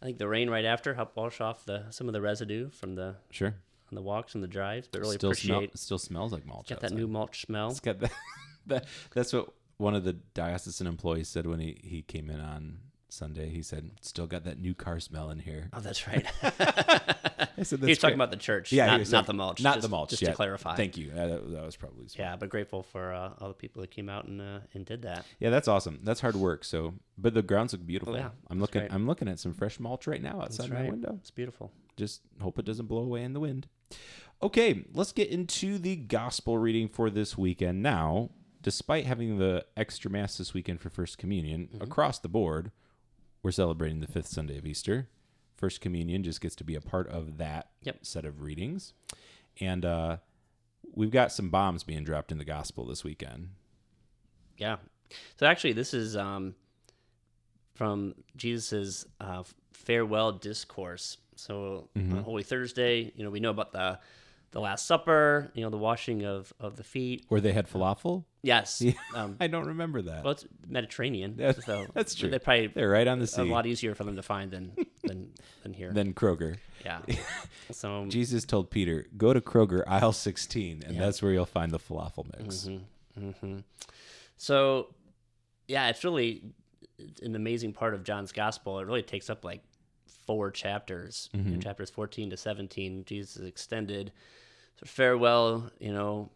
I 0.01 0.05
think 0.05 0.17
the 0.17 0.27
rain 0.27 0.49
right 0.49 0.65
after 0.65 0.93
helped 0.95 1.15
wash 1.15 1.39
off 1.39 1.65
the 1.65 1.85
some 1.91 2.07
of 2.07 2.13
the 2.13 2.21
residue 2.21 2.69
from 2.71 2.95
the 2.95 3.15
Sure. 3.29 3.55
on 3.89 3.95
the 3.95 4.01
walks 4.01 4.35
and 4.35 4.43
the 4.43 4.47
drives. 4.47 4.87
But 4.91 5.01
really 5.01 5.15
still 5.15 5.33
smell, 5.33 5.57
appreciate 5.57 5.73
it 5.75 5.79
still 5.79 5.99
smells 5.99 6.33
like 6.33 6.45
mulch. 6.45 6.67
get 6.67 6.81
that 6.81 6.91
new 6.91 7.07
mulch 7.07 7.43
smell. 7.45 7.69
It's 7.69 7.79
got 7.79 7.99
that, 7.99 8.11
that. 8.67 8.85
That's 9.13 9.31
what 9.31 9.49
one 9.77 9.95
of 9.95 10.03
the 10.03 10.13
diocesan 10.33 10.87
employees 10.87 11.27
said 11.29 11.45
when 11.47 11.59
he, 11.59 11.77
he 11.83 12.01
came 12.01 12.29
in 12.29 12.39
on 12.39 12.79
Sunday. 13.11 13.49
He 13.49 13.61
said, 13.61 13.91
"Still 14.01 14.27
got 14.27 14.43
that 14.45 14.59
new 14.59 14.73
car 14.73 14.99
smell 14.99 15.29
in 15.31 15.39
here." 15.39 15.69
Oh, 15.73 15.79
that's 15.81 16.07
right. 16.07 16.25
I 16.41 17.47
said, 17.63 17.79
he 17.79 17.87
was 17.87 17.97
talking 17.97 18.15
about 18.15 18.31
the 18.31 18.37
church, 18.37 18.71
yeah, 18.71 18.85
he 18.85 18.91
not, 18.91 18.99
was 18.99 19.11
not 19.11 19.17
talking- 19.25 19.27
the 19.27 19.43
mulch, 19.43 19.61
not 19.61 19.75
just, 19.75 19.81
the 19.83 19.89
mulch. 19.89 20.09
Just 20.11 20.21
yeah. 20.21 20.29
to 20.29 20.35
clarify. 20.35 20.75
Thank 20.75 20.97
you. 20.97 21.11
That, 21.11 21.51
that 21.51 21.63
was 21.65 21.75
probably 21.75 22.07
smart. 22.07 22.29
Yeah, 22.29 22.35
but 22.37 22.49
grateful 22.49 22.83
for 22.83 23.13
uh, 23.13 23.31
all 23.39 23.49
the 23.49 23.53
people 23.53 23.81
that 23.81 23.91
came 23.91 24.07
out 24.09 24.25
and 24.25 24.41
uh, 24.41 24.59
and 24.73 24.85
did 24.85 25.01
that. 25.03 25.25
Yeah, 25.39 25.49
that's 25.49 25.67
awesome. 25.67 25.99
That's 26.03 26.21
hard 26.21 26.35
work. 26.35 26.63
So, 26.63 26.93
but 27.17 27.33
the 27.33 27.41
grounds 27.41 27.73
look 27.73 27.85
beautiful. 27.85 28.13
Oh, 28.15 28.17
yeah, 28.17 28.29
I'm 28.49 28.59
that's 28.59 28.61
looking. 28.61 28.81
right. 28.83 28.93
I'm 28.93 29.07
looking 29.07 29.27
at 29.27 29.39
some 29.39 29.53
fresh 29.53 29.79
mulch 29.79 30.07
right 30.07 30.21
now 30.21 30.39
That's 30.39 30.59
outside 30.59 30.73
my 30.73 30.81
right. 30.81 30.91
window. 30.91 31.17
It's 31.21 31.31
beautiful. 31.31 31.71
Just 31.97 32.21
hope 32.41 32.57
it 32.57 32.65
doesn't 32.65 32.87
blow 32.87 33.01
away 33.03 33.23
in 33.23 33.33
the 33.33 33.39
wind. 33.39 33.67
Okay, 34.41 34.85
let's 34.93 35.11
get 35.11 35.27
into 35.29 35.77
the 35.77 35.95
gospel 35.97 36.57
reading 36.57 36.87
for 36.87 37.09
this 37.11 37.37
weekend. 37.37 37.83
Now, 37.83 38.29
despite 38.63 39.05
having 39.05 39.37
the 39.37 39.65
extra 39.77 40.09
mass 40.09 40.37
this 40.37 40.53
weekend 40.53 40.79
for 40.81 40.89
First 40.89 41.17
Communion 41.17 41.67
Mm-hmm. 41.73 41.83
across 41.83 42.17
the 42.17 42.29
board, 42.29 42.71
we're 43.43 43.51
celebrating 43.51 43.99
the 43.99 44.07
fifth 44.07 44.27
Sunday 44.27 44.57
of 44.57 44.65
Easter. 44.65 45.07
First 45.57 45.81
Communion 45.81 46.23
just 46.23 46.41
gets 46.41 46.55
to 46.55 46.63
be 46.63 46.75
a 46.75 46.81
part 46.81 47.07
of 47.07 47.37
that 47.37 47.69
Yep. 47.83 47.99
set 48.05 48.25
of 48.25 48.41
readings, 48.41 48.93
and 49.59 49.85
uh, 49.85 50.17
we've 50.95 51.11
got 51.11 51.31
some 51.31 51.49
bombs 51.49 51.83
being 51.83 52.03
dropped 52.03 52.31
in 52.31 52.37
the 52.37 52.45
gospel 52.45 52.85
this 52.85 53.03
weekend. 53.03 53.49
Yeah. 54.57 54.77
So 55.39 55.45
actually, 55.45 55.73
this 55.73 55.93
is 55.93 56.15
um, 56.15 56.55
from 57.75 58.15
Jesus's 58.35 59.05
uh, 59.19 59.43
farewell 59.73 60.31
discourse. 60.33 61.17
So 61.35 61.89
Mm-hmm. 61.97 62.17
on 62.17 62.23
Holy 62.23 62.43
Thursday, 62.43 63.11
you 63.15 63.23
know, 63.23 63.29
we 63.29 63.39
know 63.39 63.49
about 63.49 63.71
the 63.71 63.99
the 64.51 64.59
Last 64.61 64.85
Supper. 64.85 65.51
You 65.53 65.63
know, 65.63 65.69
the 65.69 65.77
washing 65.77 66.23
of 66.25 66.53
of 66.59 66.75
the 66.75 66.83
feet. 66.83 67.25
Where 67.29 67.41
they 67.41 67.53
had 67.53 67.69
falafel. 67.69 68.25
Yes. 68.43 68.81
Yeah. 68.81 68.93
Um, 69.15 69.37
I 69.41 69.47
don't 69.47 69.67
remember 69.67 70.01
that. 70.03 70.23
well, 70.23 70.31
it's 70.33 70.45
Mediterranean. 70.67 71.35
Yeah, 71.37 71.51
so 71.53 71.85
that's 71.93 72.15
true. 72.15 72.29
They 72.29 72.39
probably 72.39 72.67
They're 72.67 72.89
right 72.89 73.07
on 73.07 73.19
the 73.19 73.27
sea. 73.27 73.41
a 73.41 73.45
lot 73.45 73.65
easier 73.67 73.93
for 73.95 74.03
them 74.03 74.15
to 74.15 74.23
find 74.23 74.51
than 74.51 74.71
than 75.03 75.31
than 75.63 75.73
here. 75.73 75.91
Than 75.93 76.13
Kroger. 76.13 76.57
yeah. 76.83 76.99
So 77.71 78.05
Jesus 78.07 78.43
told 78.45 78.69
Peter, 78.71 79.05
"Go 79.17 79.33
to 79.33 79.41
Kroger 79.41 79.83
aisle 79.87 80.11
16, 80.13 80.83
and 80.85 80.95
Yeah. 80.95 81.01
that's 81.01 81.21
where 81.21 81.31
you'll 81.31 81.45
find 81.45 81.71
the 81.71 81.79
falafel 81.79 82.25
mix." 82.39 82.67
hmm 83.17 83.57
So, 84.37 84.93
yeah, 85.67 85.89
it's 85.89 86.03
really 86.03 86.43
an 87.21 87.35
amazing 87.35 87.73
part 87.73 87.93
of 87.93 88.03
John's 88.03 88.31
gospel. 88.31 88.79
It 88.79 88.87
really 88.87 89.03
takes 89.03 89.29
up 89.29 89.43
like 89.45 89.61
four 90.25 90.51
chapters. 90.51 91.29
Mm-hmm. 91.35 91.53
In 91.53 91.61
chapters 91.61 91.89
14 91.89 92.29
to 92.31 92.37
17, 92.37 93.05
Jesus 93.05 93.37
is 93.37 93.45
extended 93.47 94.11
sort 94.81 94.87
of 94.89 94.89
farewell, 94.89 95.71
you 95.79 95.93
know, 95.93 96.29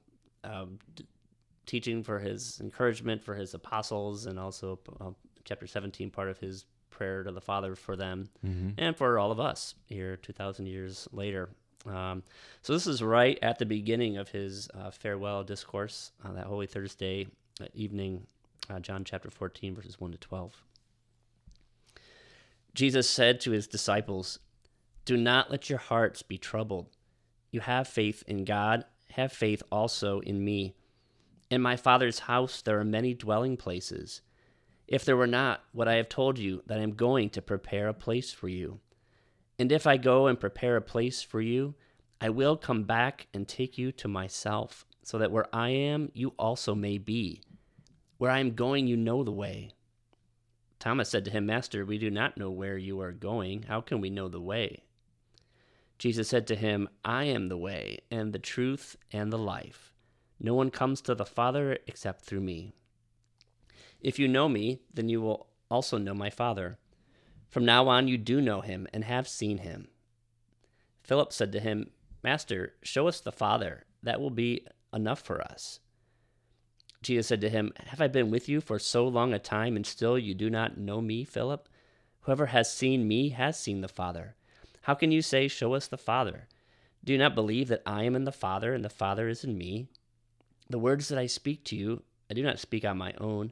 um, 0.43 0.77
d- 0.95 1.05
teaching 1.65 2.03
for 2.03 2.19
his 2.19 2.59
encouragement 2.61 3.23
for 3.23 3.33
his 3.35 3.53
apostles, 3.55 4.27
and 4.27 4.37
also 4.39 4.79
uh, 5.01 5.09
chapter 5.43 5.65
17, 5.67 6.11
part 6.11 6.29
of 6.29 6.37
his 6.37 6.65
prayer 6.91 7.23
to 7.23 7.31
the 7.31 7.41
Father 7.41 7.75
for 7.75 7.95
them 7.95 8.29
Mm-hmm. 8.45 8.69
and 8.77 8.95
for 8.95 9.19
all 9.19 9.31
of 9.31 9.39
us 9.39 9.75
here 9.87 10.15
2,000 10.17 10.67
years 10.67 11.07
later. 11.11 11.49
Um, 11.85 12.23
so 12.61 12.73
this 12.73 12.87
is 12.87 13.01
right 13.03 13.37
at 13.41 13.59
the 13.59 13.65
beginning 13.65 14.17
of 14.17 14.29
his 14.29 14.69
uh, 14.73 14.91
farewell 14.91 15.43
discourse, 15.43 16.11
uh, 16.23 16.31
that 16.33 16.45
Holy 16.45 16.67
Thursday 16.67 17.27
uh, 17.61 17.65
evening, 17.73 18.25
uh, 18.69 18.79
John 18.79 19.03
chapter 19.03 19.29
14, 19.29 19.75
verses 19.75 19.99
1 19.99 20.11
to 20.11 20.17
12. 20.17 20.63
Jesus 22.73 23.09
said 23.09 23.39
to 23.41 23.51
his 23.51 23.67
disciples, 23.67 24.39
Do 25.05 25.15
not 25.17 25.51
let 25.51 25.69
your 25.69 25.79
hearts 25.79 26.21
be 26.23 26.37
troubled. 26.37 26.87
You 27.55 27.61
have 27.61 27.87
faith 27.87 28.21
in 28.27 28.43
God, 28.43 28.83
have 29.11 29.31
faith 29.31 29.63
also 29.71 30.19
in 30.19 30.43
me. 30.43 30.75
In 31.49 31.61
my 31.61 31.77
Father's 31.77 32.19
house 32.19 32.61
there 32.61 32.77
are 32.81 32.83
many 32.83 33.13
dwelling 33.13 33.55
places. 33.55 34.19
If 34.89 35.05
there 35.05 35.15
were 35.15 35.25
not, 35.25 35.63
would 35.71 35.87
I 35.87 35.95
have 35.95 36.09
told 36.09 36.37
you 36.37 36.63
that 36.65 36.79
I 36.79 36.83
am 36.83 36.95
going 36.95 37.29
to 37.29 37.41
prepare 37.41 37.87
a 37.87 37.93
place 37.93 38.33
for 38.33 38.49
you? 38.49 38.81
And 39.57 39.71
if 39.71 39.87
I 39.87 39.95
go 39.95 40.27
and 40.27 40.37
prepare 40.37 40.75
a 40.75 40.81
place 40.81 41.21
for 41.21 41.39
you, 41.39 41.75
I 42.19 42.27
will 42.27 42.57
come 42.57 42.83
back 42.83 43.27
and 43.33 43.47
take 43.47 43.77
you 43.77 43.93
to 43.93 44.09
myself, 44.09 44.85
so 45.01 45.17
that 45.19 45.31
where 45.31 45.47
I 45.55 45.69
am, 45.69 46.11
you 46.13 46.33
also 46.37 46.75
may 46.75 46.97
be. 46.97 47.41
Where 48.17 48.31
I 48.31 48.39
am 48.39 48.53
going, 48.53 48.85
you 48.85 48.97
know 48.97 49.23
the 49.23 49.31
way. 49.31 49.71
Thomas 50.77 51.07
said 51.07 51.23
to 51.23 51.31
him, 51.31 51.45
Master, 51.45 51.85
we 51.85 51.99
do 51.99 52.11
not 52.11 52.35
know 52.35 52.51
where 52.51 52.77
you 52.77 52.99
are 52.99 53.13
going. 53.13 53.63
How 53.63 53.79
can 53.79 54.01
we 54.01 54.09
know 54.09 54.27
the 54.27 54.41
way? 54.41 54.84
Jesus 55.97 56.27
said 56.27 56.45
to 56.47 56.55
him, 56.55 56.89
I 57.03 57.25
am 57.25 57.47
the 57.47 57.57
way, 57.57 57.99
and 58.11 58.33
the 58.33 58.39
truth, 58.39 58.97
and 59.11 59.31
the 59.31 59.37
life. 59.37 59.93
No 60.39 60.53
one 60.53 60.69
comes 60.69 61.01
to 61.01 61.15
the 61.15 61.25
Father 61.25 61.77
except 61.87 62.25
through 62.25 62.41
me. 62.41 62.73
If 64.01 64.19
you 64.19 64.27
know 64.27 64.49
me, 64.49 64.81
then 64.93 65.09
you 65.09 65.21
will 65.21 65.47
also 65.71 65.97
know 65.97 66.13
my 66.13 66.29
Father. 66.29 66.77
From 67.49 67.65
now 67.65 67.87
on, 67.87 68.07
you 68.07 68.17
do 68.17 68.41
know 68.41 68.61
him 68.61 68.87
and 68.93 69.03
have 69.05 69.27
seen 69.27 69.59
him. 69.59 69.87
Philip 71.03 71.31
said 71.31 71.51
to 71.53 71.59
him, 71.59 71.91
Master, 72.23 72.73
show 72.83 73.07
us 73.07 73.21
the 73.21 73.31
Father. 73.31 73.83
That 74.03 74.19
will 74.19 74.29
be 74.31 74.67
enough 74.93 75.21
for 75.21 75.41
us. 75.41 75.79
Jesus 77.01 77.27
said 77.27 77.41
to 77.41 77.49
him, 77.49 77.71
Have 77.87 78.01
I 78.01 78.07
been 78.07 78.31
with 78.31 78.49
you 78.49 78.61
for 78.61 78.79
so 78.79 79.07
long 79.07 79.33
a 79.33 79.39
time, 79.39 79.75
and 79.75 79.85
still 79.85 80.17
you 80.17 80.33
do 80.33 80.49
not 80.49 80.77
know 80.77 81.01
me, 81.01 81.23
Philip? 81.23 81.69
Whoever 82.21 82.47
has 82.47 82.73
seen 82.73 83.07
me 83.07 83.29
has 83.29 83.59
seen 83.59 83.81
the 83.81 83.87
Father. 83.87 84.35
How 84.85 84.93
can 84.93 85.11
you 85.11 85.23
say, 85.23 85.47
Show 85.47 85.73
us 85.73 85.87
the 85.87 85.97
Father? 85.97 86.47
Do 87.03 87.11
you 87.11 87.17
not 87.17 87.33
believe 87.33 87.69
that 87.69 87.81
I 87.87 88.03
am 88.03 88.15
in 88.15 88.25
the 88.25 88.31
Father, 88.31 88.71
and 88.71 88.85
the 88.85 88.89
Father 88.89 89.27
is 89.27 89.43
in 89.43 89.57
me? 89.57 89.87
The 90.69 90.77
words 90.77 91.07
that 91.07 91.17
I 91.17 91.25
speak 91.25 91.63
to 91.63 91.75
you, 91.75 92.03
I 92.29 92.35
do 92.35 92.43
not 92.43 92.59
speak 92.59 92.85
on 92.85 92.95
my 92.95 93.15
own. 93.17 93.51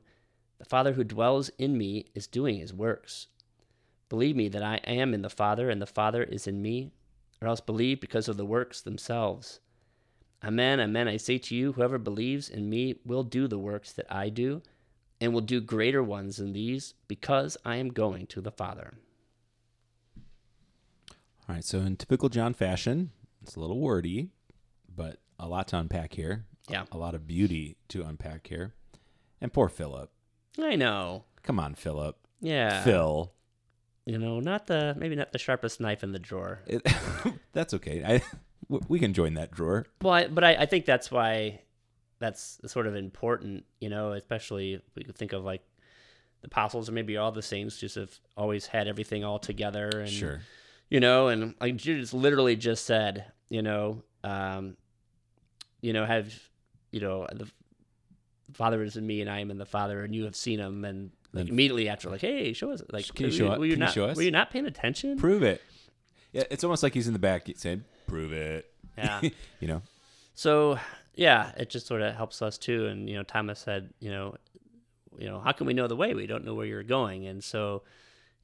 The 0.59 0.65
Father 0.65 0.93
who 0.93 1.03
dwells 1.03 1.49
in 1.57 1.75
me 1.75 2.05
is 2.13 2.27
doing 2.27 2.59
his 2.59 2.71
works. 2.71 3.29
Believe 4.09 4.35
me 4.35 4.47
that 4.49 4.61
I 4.61 4.75
am 4.85 5.11
in 5.11 5.23
the 5.23 5.29
Father, 5.31 5.71
and 5.71 5.81
the 5.81 5.87
Father 5.87 6.21
is 6.21 6.45
in 6.45 6.61
me, 6.61 6.91
or 7.41 7.47
else 7.47 7.61
believe 7.61 7.99
because 7.99 8.27
of 8.27 8.37
the 8.37 8.45
works 8.45 8.79
themselves. 8.79 9.59
Amen, 10.43 10.79
amen, 10.79 11.07
I 11.07 11.17
say 11.17 11.39
to 11.39 11.55
you, 11.55 11.71
whoever 11.71 11.97
believes 11.97 12.47
in 12.47 12.69
me 12.69 12.99
will 13.03 13.23
do 13.23 13.47
the 13.47 13.57
works 13.57 13.91
that 13.93 14.05
I 14.07 14.29
do, 14.29 14.61
and 15.19 15.33
will 15.33 15.41
do 15.41 15.61
greater 15.61 16.03
ones 16.03 16.37
than 16.37 16.53
these, 16.53 16.93
because 17.07 17.57
I 17.65 17.77
am 17.77 17.89
going 17.89 18.27
to 18.27 18.39
the 18.39 18.51
Father. 18.51 18.93
All 21.47 21.55
right, 21.55 21.63
so 21.63 21.79
in 21.79 21.97
typical 21.97 22.29
John 22.29 22.53
fashion, 22.53 23.11
it's 23.41 23.55
a 23.55 23.59
little 23.59 23.79
wordy, 23.79 24.29
but 24.93 25.17
a 25.39 25.47
lot 25.47 25.67
to 25.69 25.77
unpack 25.77 26.13
here. 26.13 26.45
Yeah. 26.69 26.85
A 26.91 26.97
lot 26.97 27.15
of 27.15 27.27
beauty 27.27 27.75
to 27.89 28.03
unpack 28.03 28.47
here. 28.47 28.73
And 29.41 29.51
poor 29.51 29.67
Philip. 29.67 30.09
I 30.57 30.75
know. 30.75 31.25
Come 31.41 31.59
on, 31.59 31.75
Philip. 31.75 32.17
Yeah. 32.39 32.83
Phil. 32.83 33.33
You 34.05 34.17
know, 34.17 34.39
not 34.39 34.67
the 34.67 34.95
maybe 34.97 35.15
not 35.15 35.31
the 35.31 35.39
sharpest 35.39 35.79
knife 35.81 36.03
in 36.03 36.11
the 36.11 36.19
drawer. 36.19 36.61
It, 36.65 36.81
that's 37.53 37.73
okay. 37.73 38.03
I 38.05 38.21
we 38.87 38.99
can 38.99 39.13
join 39.13 39.33
that 39.35 39.51
drawer. 39.51 39.85
Well, 40.01 40.13
I, 40.13 40.27
but 40.27 40.43
I, 40.43 40.55
I 40.55 40.65
think 40.65 40.85
that's 40.85 41.11
why 41.11 41.61
that's 42.19 42.59
sort 42.67 42.87
of 42.87 42.95
important, 42.95 43.65
you 43.79 43.89
know, 43.89 44.13
especially 44.13 44.81
we 44.95 45.03
could 45.03 45.17
think 45.17 45.33
of 45.33 45.43
like 45.43 45.61
the 46.41 46.47
apostles 46.47 46.87
or 46.89 46.93
maybe 46.93 47.17
all 47.17 47.31
the 47.31 47.41
saints 47.41 47.77
just 47.79 47.95
have 47.95 48.17
always 48.37 48.67
had 48.67 48.87
everything 48.87 49.23
all 49.23 49.39
together 49.39 49.89
and 49.89 50.09
Sure. 50.09 50.41
You 50.89 50.99
know, 50.99 51.27
and 51.27 51.55
like 51.59 51.75
Jesus 51.75 52.13
literally 52.13 52.55
just 52.55 52.85
said, 52.85 53.25
you 53.49 53.61
know, 53.61 54.03
um, 54.23 54.77
you 55.81 55.93
know, 55.93 56.05
have 56.05 56.33
you 56.91 56.99
know 56.99 57.27
the 57.31 57.49
Father 58.53 58.83
is 58.83 58.97
in 58.97 59.05
me 59.05 59.21
and 59.21 59.29
I 59.29 59.39
am 59.39 59.51
in 59.51 59.57
the 59.57 59.65
Father, 59.65 60.03
and 60.03 60.13
you 60.13 60.25
have 60.25 60.35
seen 60.35 60.59
him, 60.59 60.85
and 60.85 61.11
like 61.33 61.49
immediately 61.49 61.89
after, 61.89 62.09
like, 62.09 62.21
hey, 62.21 62.53
show 62.53 62.71
us, 62.71 62.81
like, 62.91 63.13
Can 63.13 63.25
you 63.25 63.31
show 63.31 63.51
it? 63.51 63.59
Were 63.59 63.65
you 63.65 63.71
you 63.71 63.77
not? 63.77 63.93
show 63.93 64.05
us? 64.05 64.15
Were 64.17 64.23
you 64.23 64.31
not 64.31 64.51
paying 64.51 64.65
attention? 64.65 65.17
Prove 65.17 65.43
it. 65.43 65.61
Yeah, 66.31 66.43
it's 66.49 66.63
almost 66.63 66.83
like 66.83 66.93
he's 66.93 67.07
in 67.07 67.13
the 67.13 67.19
back 67.19 67.47
saying, 67.55 67.83
"Prove 68.07 68.31
it." 68.31 68.71
Yeah. 68.97 69.21
you 69.59 69.67
know. 69.67 69.81
So 70.35 70.79
yeah, 71.15 71.51
it 71.57 71.69
just 71.69 71.87
sort 71.87 72.01
of 72.01 72.15
helps 72.15 72.41
us 72.41 72.57
too. 72.57 72.87
And 72.87 73.09
you 73.09 73.15
know, 73.15 73.23
Thomas 73.23 73.59
said, 73.59 73.93
you 73.99 74.11
know, 74.11 74.35
you 75.17 75.27
know, 75.27 75.39
how 75.39 75.51
can 75.51 75.67
we 75.67 75.73
know 75.73 75.87
the 75.87 75.95
way? 75.95 76.13
We 76.13 76.27
don't 76.27 76.45
know 76.45 76.55
where 76.55 76.65
you're 76.65 76.83
going. 76.83 77.27
And 77.27 77.43
so, 77.43 77.83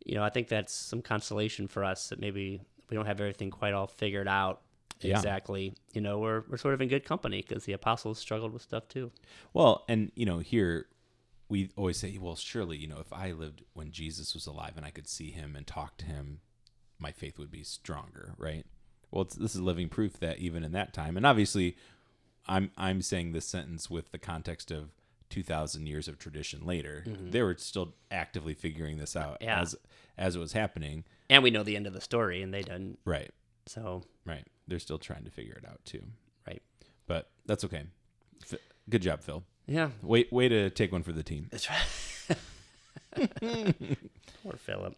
you 0.06 0.16
know, 0.16 0.24
I 0.24 0.30
think 0.30 0.48
that's 0.48 0.74
some 0.74 1.02
consolation 1.02 1.68
for 1.68 1.84
us 1.84 2.10
that 2.10 2.20
maybe 2.20 2.62
we 2.90 2.96
don't 2.96 3.06
have 3.06 3.20
everything 3.20 3.52
quite 3.52 3.74
all 3.74 3.88
figured 3.88 4.28
out 4.28 4.62
Yeah. 5.02 5.16
exactly. 5.16 5.74
You 5.94 6.02
know, 6.02 6.20
we're 6.20 6.44
we're 6.50 6.58
sort 6.58 6.74
of 6.74 6.82
in 6.82 6.88
good 6.90 7.06
company 7.06 7.44
because 7.48 7.66
the 7.66 7.74
apostles 7.74 8.20
struggled 8.20 8.54
with 8.54 8.62
stuff 8.62 8.88
too. 8.88 9.12
Well, 9.54 9.86
and 9.88 10.12
you 10.16 10.26
know, 10.26 10.40
here 10.40 10.88
we 11.50 11.70
always 11.76 11.98
say, 11.98 12.18
well, 12.20 12.36
surely, 12.36 12.78
you 12.78 12.88
know, 12.88 13.00
if 13.00 13.12
I 13.12 13.32
lived 13.32 13.64
when 13.74 13.92
Jesus 13.92 14.34
was 14.34 14.46
alive 14.46 14.74
and 14.78 14.86
I 14.86 14.92
could 14.92 15.08
see 15.08 15.32
him 15.32 15.56
and 15.56 15.66
talk 15.66 15.98
to 15.98 16.06
him, 16.06 16.42
my 17.00 17.12
faith 17.12 17.40
would 17.40 17.50
be 17.50 17.64
stronger, 17.64 18.36
right? 18.38 18.66
Well, 19.10 19.24
it's, 19.24 19.36
this 19.36 19.56
is 19.56 19.62
living 19.62 19.90
proof 19.90 20.20
that 20.20 20.38
even 20.38 20.64
in 20.64 20.74
that 20.74 20.94
time, 20.94 21.18
and 21.18 21.26
obviously, 21.26 21.76
I'm 22.48 22.72
I'm 22.78 23.02
saying 23.02 23.32
this 23.32 23.46
sentence 23.46 23.90
with 23.90 24.12
the 24.12 24.20
context 24.20 24.70
of 24.72 24.90
2,000 25.30 25.86
years 25.88 26.08
of 26.08 26.18
tradition 26.18 26.66
later. 26.66 27.04
They 27.06 27.42
were 27.42 27.56
still 27.58 27.94
actively 28.12 28.54
figuring 28.54 28.98
this 28.98 29.16
out 29.16 29.38
Yeah. 29.42 29.62
as 29.62 29.76
as 30.18 30.36
it 30.36 30.40
was 30.40 30.54
happening. 30.54 31.06
And 31.30 31.44
we 31.44 31.50
know 31.52 31.64
the 31.64 31.76
end 31.76 31.88
of 31.88 31.94
the 31.94 32.02
story, 32.02 32.42
and 32.42 32.54
they 32.54 32.62
didn't. 32.64 33.00
Right, 33.06 33.32
So 33.68 34.04
right. 34.26 34.46
They're 34.68 34.80
still 34.80 34.98
trying 35.00 35.24
to 35.26 35.32
figure 35.32 35.54
it 35.56 35.66
out 35.68 35.80
too. 35.86 36.02
right, 36.48 36.62
But 37.08 37.30
that's 37.46 37.64
okay. 37.66 37.84
F- 38.44 38.60
Good 38.90 39.02
job, 39.02 39.22
Phil. 39.22 39.44
yeah, 39.68 39.92
Way 40.02 40.26
way 40.32 40.50
to 40.50 40.70
take 40.72 40.92
one 40.92 41.04
for 41.04 41.12
the 41.12 41.24
team. 41.24 41.48
that's 41.52 41.70
right. 41.70 42.38
Poor 44.44 44.54
Philip. 44.58 44.96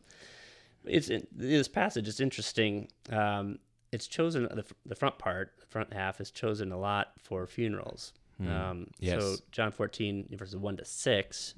It's 0.85 1.09
in, 1.09 1.27
this 1.31 1.67
passage 1.67 2.07
is 2.07 2.19
interesting. 2.19 2.87
Um, 3.11 3.59
it's 3.91 4.07
chosen 4.07 4.43
the, 4.43 4.65
the 4.85 4.95
front 4.95 5.19
part, 5.19 5.53
the 5.59 5.65
front 5.67 5.93
half 5.93 6.19
is 6.21 6.31
chosen 6.31 6.71
a 6.71 6.77
lot 6.79 7.11
for 7.21 7.45
funerals. 7.45 8.13
Um, 8.47 8.87
Yes. 8.99 9.21
So 9.21 9.35
John 9.51 9.71
14 9.71 10.29
verses 10.37 10.55
one 10.57 10.77
to 10.77 10.85
six, 10.85 11.53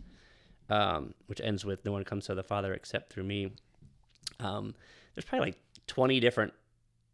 um, 0.69 1.13
which 1.27 1.39
ends 1.41 1.63
with 1.65 1.85
"No 1.85 1.91
one 1.91 2.03
comes 2.03 2.25
to 2.27 2.35
the 2.35 2.43
Father 2.43 2.73
except 2.73 3.11
through 3.13 3.23
me." 3.25 3.51
Um, 4.39 4.75
there's 5.13 5.25
probably 5.25 5.47
like 5.49 5.59
20 5.87 6.19
different 6.19 6.53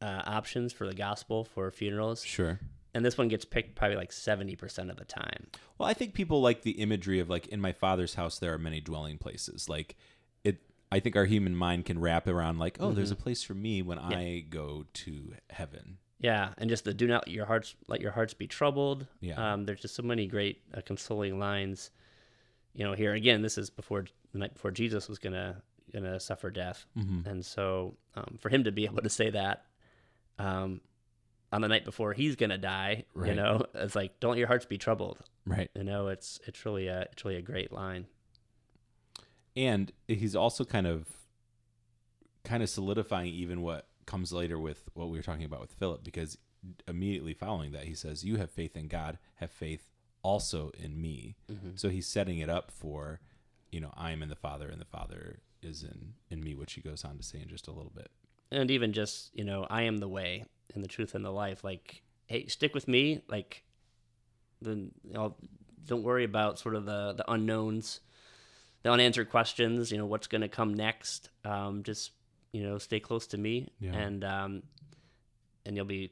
uh, 0.01 0.21
options 0.25 0.71
for 0.73 0.87
the 0.87 0.93
gospel 0.93 1.43
for 1.43 1.69
funerals, 1.71 2.23
Sure. 2.23 2.59
and 2.93 3.03
this 3.05 3.17
one 3.17 3.27
gets 3.27 3.43
picked 3.45 3.75
probably 3.75 3.97
like 3.97 4.11
70% 4.11 4.89
of 4.89 4.95
the 4.97 5.03
time. 5.05 5.47
Well, 5.77 5.89
I 5.89 5.93
think 5.93 6.13
people 6.13 6.41
like 6.41 6.61
the 6.61 6.71
imagery 6.71 7.19
of 7.19 7.29
like 7.29 7.47
in 7.47 7.59
my 7.59 7.73
father's 7.73 8.15
house 8.15 8.39
there 8.39 8.53
are 8.53 8.57
many 8.57 8.79
dwelling 8.79 9.17
places. 9.17 9.67
Like 9.67 9.97
it 10.43 10.61
I 10.91 10.99
think 11.01 11.15
our 11.17 11.25
human 11.25 11.55
mind 11.55 11.85
can 11.85 11.99
wrap 11.99 12.27
around 12.27 12.57
like, 12.59 12.77
oh, 12.79 12.93
there's 12.93 13.11
a 13.11 13.15
place 13.15 13.43
for 13.43 13.53
me 13.53 13.81
when 13.81 13.99
I 13.99 14.45
go 14.49 14.85
to 14.93 15.33
heaven. 15.49 15.97
Yeah, 16.19 16.49
and 16.57 16.69
just 16.69 16.83
the 16.83 16.93
do 16.93 17.07
not 17.07 17.27
let 17.27 17.33
your 17.33 17.45
hearts 17.45 17.75
let 17.87 18.01
your 18.01 18.11
hearts 18.11 18.33
be 18.33 18.45
troubled. 18.47 19.07
Yeah. 19.21 19.53
Um, 19.53 19.65
there's 19.65 19.81
just 19.81 19.95
so 19.95 20.03
many 20.03 20.27
great 20.27 20.61
uh, 20.73 20.81
consoling 20.85 21.39
lines. 21.39 21.91
You 22.73 22.83
know, 22.85 22.93
here 22.93 23.13
again, 23.13 23.41
this 23.41 23.57
is 23.57 23.69
before 23.69 24.05
the 24.33 24.39
night 24.39 24.53
before 24.53 24.71
Jesus 24.71 25.07
was 25.07 25.17
gonna 25.17 25.61
gonna 25.93 26.19
suffer 26.19 26.49
death, 26.51 26.85
Mm-hmm. 26.97 27.27
and 27.27 27.45
so 27.45 27.95
um, 28.15 28.37
for 28.39 28.49
him 28.49 28.65
to 28.65 28.71
be 28.71 28.85
able 28.85 29.01
to 29.01 29.09
say 29.09 29.29
that 29.31 29.65
um, 30.37 30.81
on 31.51 31.61
the 31.61 31.67
night 31.67 31.83
before 31.85 32.13
he's 32.13 32.35
gonna 32.35 32.57
die, 32.57 33.05
you 33.15 33.33
know, 33.33 33.63
it's 33.73 33.95
like 33.95 34.19
don't 34.19 34.31
let 34.31 34.39
your 34.39 34.47
hearts 34.47 34.65
be 34.65 34.77
troubled. 34.77 35.19
Right. 35.45 35.71
You 35.73 35.83
know, 35.85 36.09
it's 36.09 36.39
it's 36.45 36.65
really 36.65 36.87
a 36.87 37.07
it's 37.11 37.23
really 37.25 37.37
a 37.37 37.41
great 37.41 37.71
line. 37.71 38.05
And 39.55 39.91
he's 40.07 40.35
also 40.35 40.63
kind 40.63 40.85
of 40.87 41.07
kind 42.43 42.61
of 42.63 42.69
solidifying 42.69 43.33
even 43.33 43.61
what 43.61 43.87
comes 44.09 44.31
later 44.31 44.57
with 44.59 44.79
what 44.93 45.09
we 45.09 45.17
were 45.17 45.23
talking 45.23 45.45
about 45.45 45.61
with 45.61 45.73
Philip 45.73 46.03
because 46.03 46.37
immediately 46.87 47.33
following 47.33 47.71
that 47.71 47.85
he 47.85 47.95
says, 47.95 48.23
"You 48.29 48.35
have 48.37 48.49
faith 48.51 48.75
in 48.75 48.87
God, 48.87 49.17
have 49.35 49.51
faith 49.51 49.83
also 50.23 50.71
in 50.85 50.99
me." 50.99 51.35
So 51.75 51.89
he's 51.89 52.07
setting 52.07 52.39
it 52.39 52.49
up 52.49 52.71
for, 52.71 53.19
you 53.71 53.79
know, 53.79 53.91
I 53.95 54.11
am 54.11 54.21
in 54.23 54.29
the 54.29 54.35
Father 54.47 54.67
and 54.67 54.79
the 54.81 54.85
Father 54.97 55.39
is 55.61 55.83
in 55.83 56.13
in 56.29 56.43
me, 56.43 56.55
which 56.55 56.73
he 56.73 56.81
goes 56.81 57.03
on 57.05 57.17
to 57.17 57.23
say 57.23 57.39
in 57.41 57.47
just 57.49 57.67
a 57.67 57.71
little 57.71 57.91
bit. 57.95 58.09
and 58.51 58.71
even 58.71 58.93
just 58.93 59.29
you 59.39 59.43
know 59.49 59.67
i 59.69 59.81
am 59.83 59.97
the 59.99 60.07
way 60.07 60.43
and 60.73 60.83
the 60.83 60.87
truth 60.87 61.13
and 61.15 61.23
the 61.23 61.29
life 61.45 61.63
like 61.63 62.01
hey 62.25 62.47
stick 62.47 62.73
with 62.73 62.87
me 62.87 63.21
like 63.29 63.51
then 64.61 64.91
know, 65.13 65.35
don't 65.85 66.01
worry 66.09 66.23
about 66.23 66.57
sort 66.57 66.73
of 66.75 66.83
the 66.85 67.13
the 67.13 67.31
unknowns 67.31 67.99
the 68.83 68.91
unanswered 68.91 69.29
questions 69.29 69.91
you 69.91 69.97
know 69.99 70.05
what's 70.13 70.25
going 70.27 70.41
to 70.41 70.47
come 70.59 70.73
next 70.73 71.29
um, 71.45 71.83
just 71.83 72.11
you 72.51 72.63
know 72.63 72.77
stay 72.77 72.99
close 72.99 73.27
to 73.27 73.37
me 73.37 73.67
Yeah. 73.79 73.93
and 73.93 74.23
um, 74.23 74.63
and 75.65 75.75
you'll 75.75 75.85
be 75.85 76.11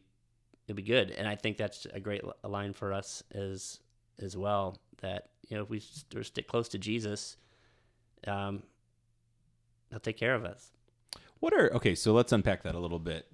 you'll 0.68 0.76
be 0.76 0.84
good. 0.84 1.12
And 1.12 1.28
I 1.28 1.36
think 1.36 1.58
that's 1.58 1.86
a 1.94 2.00
great 2.00 2.22
line 2.44 2.74
for 2.74 2.94
us 2.94 3.24
as 3.32 3.80
as 4.20 4.36
well. 4.38 4.78
That 5.02 5.30
you 5.48 5.56
know, 5.58 5.64
if 5.64 5.70
we 5.70 5.80
st- 5.80 6.26
stick 6.26 6.48
close 6.48 6.68
to 6.70 6.78
Jesus, 6.78 7.38
um, 8.28 8.64
he'll 9.90 10.00
take 10.00 10.18
care 10.18 10.36
of 10.36 10.44
us. 10.44 10.72
What 11.40 11.54
are 11.54 11.72
okay? 11.76 11.96
So 11.96 12.14
let's 12.14 12.32
unpack 12.32 12.64
that 12.64 12.76
a 12.76 12.80
little 12.80 13.00
bit. 13.00 13.28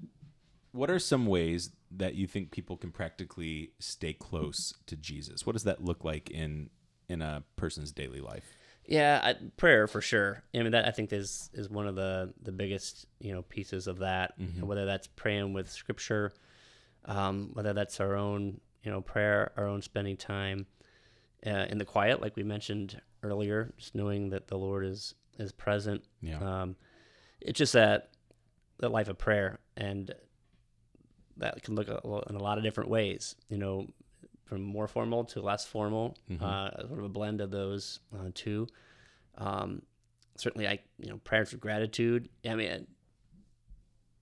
What 0.71 0.89
are 0.89 0.99
some 0.99 1.25
ways 1.25 1.69
that 1.91 2.15
you 2.15 2.25
think 2.27 2.51
people 2.51 2.77
can 2.77 2.91
practically 2.91 3.71
stay 3.79 4.13
close 4.13 4.73
to 4.87 4.95
Jesus? 4.95 5.45
What 5.45 5.53
does 5.53 5.63
that 5.63 5.83
look 5.83 6.03
like 6.03 6.29
in 6.29 6.69
in 7.07 7.21
a 7.21 7.43
person's 7.55 7.91
daily 7.91 8.19
life? 8.19 8.55
Yeah, 8.85 9.19
I, 9.23 9.35
prayer 9.57 9.87
for 9.87 10.01
sure. 10.01 10.43
I 10.53 10.59
mean, 10.59 10.71
that 10.71 10.87
I 10.87 10.91
think 10.91 11.13
is 11.13 11.49
is 11.53 11.69
one 11.69 11.87
of 11.87 11.95
the 11.95 12.33
the 12.41 12.51
biggest 12.51 13.05
you 13.19 13.33
know 13.33 13.41
pieces 13.43 13.87
of 13.87 13.99
that. 13.99 14.33
Whether 14.65 14.85
that's 14.85 15.07
praying 15.07 15.53
with 15.53 15.71
Scripture, 15.71 16.33
um, 17.05 17.51
whether 17.53 17.73
that's 17.73 17.99
our 17.99 18.15
own 18.15 18.59
you 18.83 18.91
know 18.91 19.01
prayer, 19.01 19.51
our 19.57 19.67
own 19.67 19.81
spending 19.81 20.17
time 20.17 20.65
uh, 21.45 21.65
in 21.69 21.77
the 21.77 21.85
quiet, 21.85 22.21
like 22.21 22.35
we 22.35 22.43
mentioned 22.43 23.01
earlier, 23.21 23.73
just 23.77 23.95
knowing 23.95 24.29
that 24.29 24.47
the 24.47 24.57
Lord 24.57 24.85
is 24.85 25.15
is 25.39 25.51
present. 25.51 26.03
Yeah. 26.21 26.39
Um, 26.39 26.75
it's 27.41 27.57
just 27.57 27.73
that 27.73 28.09
that 28.79 28.89
life 28.89 29.07
of 29.07 29.17
prayer, 29.17 29.59
and 29.77 30.13
that 31.37 31.63
can 31.63 31.75
look 31.75 31.87
in 31.87 32.35
a 32.35 32.43
lot 32.43 32.57
of 32.57 32.63
different 32.63 32.89
ways. 32.89 33.35
You 33.49 33.57
know, 33.57 33.87
from 34.45 34.61
more 34.61 34.87
formal 34.87 35.23
to 35.25 35.41
less 35.41 35.65
formal, 35.65 36.17
uh, 36.41 36.69
sort 36.87 36.99
of 36.99 37.05
a 37.05 37.09
blend 37.09 37.41
of 37.41 37.51
those 37.51 37.99
uh, 38.13 38.29
two. 38.33 38.67
Um, 39.37 39.81
certainly, 40.35 40.67
I 40.67 40.79
you 40.99 41.09
know 41.09 41.17
prayers 41.23 41.53
of 41.53 41.59
gratitude. 41.59 42.29
I 42.47 42.55
mean, 42.55 42.87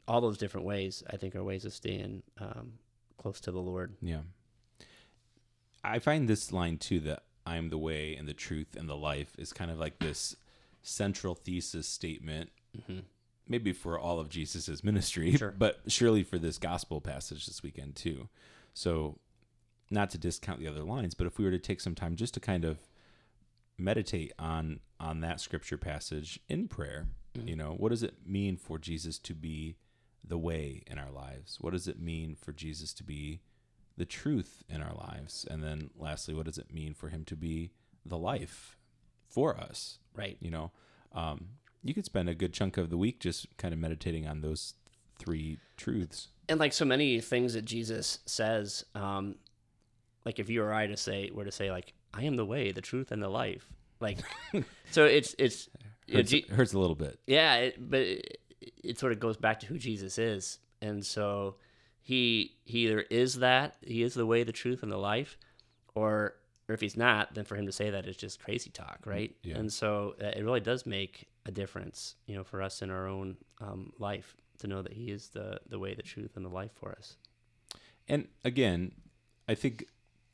all 0.08 0.22
those 0.22 0.38
different 0.38 0.66
ways 0.66 1.04
I 1.10 1.18
think 1.18 1.36
are 1.36 1.44
ways 1.44 1.66
of 1.66 1.74
staying 1.74 2.24
um, 2.40 2.74
close 3.18 3.40
to 3.42 3.52
the 3.52 3.60
Lord. 3.62 3.96
Yeah. 4.02 4.22
I 5.84 6.00
find 6.00 6.28
this 6.28 6.52
line 6.54 6.78
too 6.78 7.00
that 7.02 7.24
I 7.46 7.56
am 7.58 7.70
the 7.70 7.78
way 7.78 8.16
and 8.16 8.28
the 8.28 8.34
truth 8.34 8.76
and 8.78 8.88
the 8.88 8.96
life 8.96 9.34
is 9.40 9.52
kind 9.52 9.72
of 9.72 9.80
like 9.80 9.98
this 10.00 10.36
central 10.84 11.34
thesis 11.34 11.88
statement, 11.88 12.52
maybe 13.48 13.74
for 13.74 13.98
all 14.00 14.20
of 14.20 14.30
Jesus's 14.30 14.84
ministry, 14.84 15.36
Sure. 15.36 15.54
but 15.58 15.80
surely 15.88 16.24
for 16.24 16.38
this 16.38 16.58
gospel 16.60 17.02
passage 17.02 17.48
this 17.48 17.64
weekend 17.64 17.96
too. 17.96 18.30
So, 18.74 19.18
not 19.92 20.10
to 20.12 20.18
discount 20.18 20.60
the 20.60 20.68
other 20.68 20.84
lines, 20.84 21.14
but 21.14 21.28
if 21.28 21.38
we 21.38 21.46
were 21.46 21.52
to 21.52 21.60
take 21.60 21.82
some 21.82 21.96
time 21.96 22.16
just 22.16 22.34
to 22.34 22.40
kind 22.40 22.66
of 22.66 22.80
meditate 23.78 24.32
on 24.40 24.80
on 25.00 25.22
that 25.22 25.40
scripture 25.42 25.78
passage 25.78 26.40
in 26.48 26.68
prayer, 26.68 27.08
you 27.44 27.56
know, 27.56 27.74
what 27.78 27.90
does 27.90 28.04
it 28.04 28.16
mean 28.26 28.56
for 28.58 28.78
Jesus 28.78 29.18
to 29.20 29.34
be 29.34 29.76
the 30.24 30.38
way 30.38 30.84
in 30.88 30.98
our 30.98 31.12
lives? 31.12 31.58
What 31.60 31.74
does 31.74 31.88
it 31.88 32.00
mean 32.00 32.36
for 32.40 32.52
Jesus 32.52 32.94
to 32.94 33.04
be 33.04 33.42
the 33.98 34.06
truth 34.06 34.64
in 34.70 34.82
our 34.82 34.94
lives? 34.94 35.46
And 35.50 35.64
then 35.64 35.90
lastly, 35.98 36.34
what 36.34 36.46
does 36.46 36.58
it 36.58 36.74
mean 36.74 36.94
for 36.94 37.10
him 37.10 37.26
to 37.26 37.36
be 37.36 37.72
the 38.06 38.18
life 38.18 38.78
for 39.28 39.58
us? 39.58 39.98
Right. 40.16 40.38
You 40.40 40.52
know, 40.52 40.72
um, 41.14 41.48
you 41.84 41.94
could 41.94 42.06
spend 42.06 42.30
a 42.30 42.36
good 42.36 42.54
chunk 42.54 42.78
of 42.78 42.90
the 42.90 42.98
week 42.98 43.20
just 43.20 43.58
kind 43.58 43.74
of 43.74 43.80
meditating 43.80 44.28
on 44.28 44.42
those 44.42 44.76
three 45.18 45.58
truths. 45.78 46.30
and 46.50 46.60
like 46.60 46.74
so 46.74 46.86
many 46.86 47.22
things 47.22 47.54
that 47.54 47.66
Jesus 47.66 48.20
says, 48.26 48.86
um, 48.96 49.36
like 50.26 50.40
if 50.40 50.50
you 50.50 50.62
or 50.64 50.74
I 50.74 50.88
to 50.88 50.98
say 50.98 51.30
were 51.34 51.46
to 51.46 51.52
say 51.52 51.72
like 51.72 51.94
I 52.14 52.24
am 52.24 52.36
the 52.36 52.46
way, 52.46 52.72
the 52.72 52.82
truth, 52.82 53.12
and 53.12 53.22
the 53.22 53.30
life, 53.30 53.68
like 54.00 54.20
so 54.92 55.06
it's 55.06 55.36
it's 55.38 55.70
you 56.08 56.18
Hurts, 56.18 56.30
Je- 56.32 56.46
hurts 56.50 56.74
a 56.74 56.80
little 56.80 56.96
bit. 56.96 57.20
yeah, 57.28 57.56
it, 57.56 57.90
but 57.90 58.02
it, 58.02 58.38
it 58.84 59.00
sort 59.00 59.12
of 59.14 59.20
goes 59.20 59.38
back 59.38 59.60
to 59.62 59.66
who 59.68 59.78
Jesus 59.78 60.18
is, 60.18 60.60
and 60.82 61.06
so 61.06 61.56
he 62.02 62.56
he 62.66 62.86
either 62.88 63.02
is 63.10 63.36
that 63.36 63.78
he 63.82 64.04
is 64.04 64.14
the 64.14 64.26
way, 64.26 64.44
the 64.44 64.52
truth, 64.52 64.84
and 64.84 64.92
the 64.92 64.98
life, 64.98 65.38
or 65.96 66.36
or 66.68 66.74
if 66.74 66.82
he's 66.82 66.98
not, 66.98 67.34
then 67.34 67.44
for 67.46 67.56
him 67.56 67.66
to 67.66 67.72
say 67.72 67.90
that 67.90 68.06
is 68.06 68.16
just 68.18 68.42
crazy 68.44 68.70
talk, 68.70 69.00
right? 69.06 69.36
Yeah. 69.44 69.58
And 69.58 69.72
so 69.72 70.16
uh, 70.22 70.28
it 70.28 70.44
really 70.44 70.60
does 70.60 70.86
make 70.86 71.28
a 71.46 71.52
difference, 71.52 72.16
you 72.28 72.36
know, 72.36 72.44
for 72.44 72.62
us 72.62 72.82
in 72.82 72.90
our 72.92 73.08
own 73.08 73.36
um, 73.60 73.92
life 74.00 74.36
to 74.60 74.68
know 74.68 74.82
that 74.82 74.94
he 74.94 75.12
is 75.12 75.30
the 75.30 75.60
the 75.70 75.80
way, 75.80 75.94
the 75.94 76.04
truth, 76.04 76.36
and 76.36 76.46
the 76.46 76.50
life 76.50 76.72
for 76.74 76.92
us. 76.92 77.16
And 78.08 78.28
again, 78.44 78.92
I 79.48 79.56
think 79.56 79.86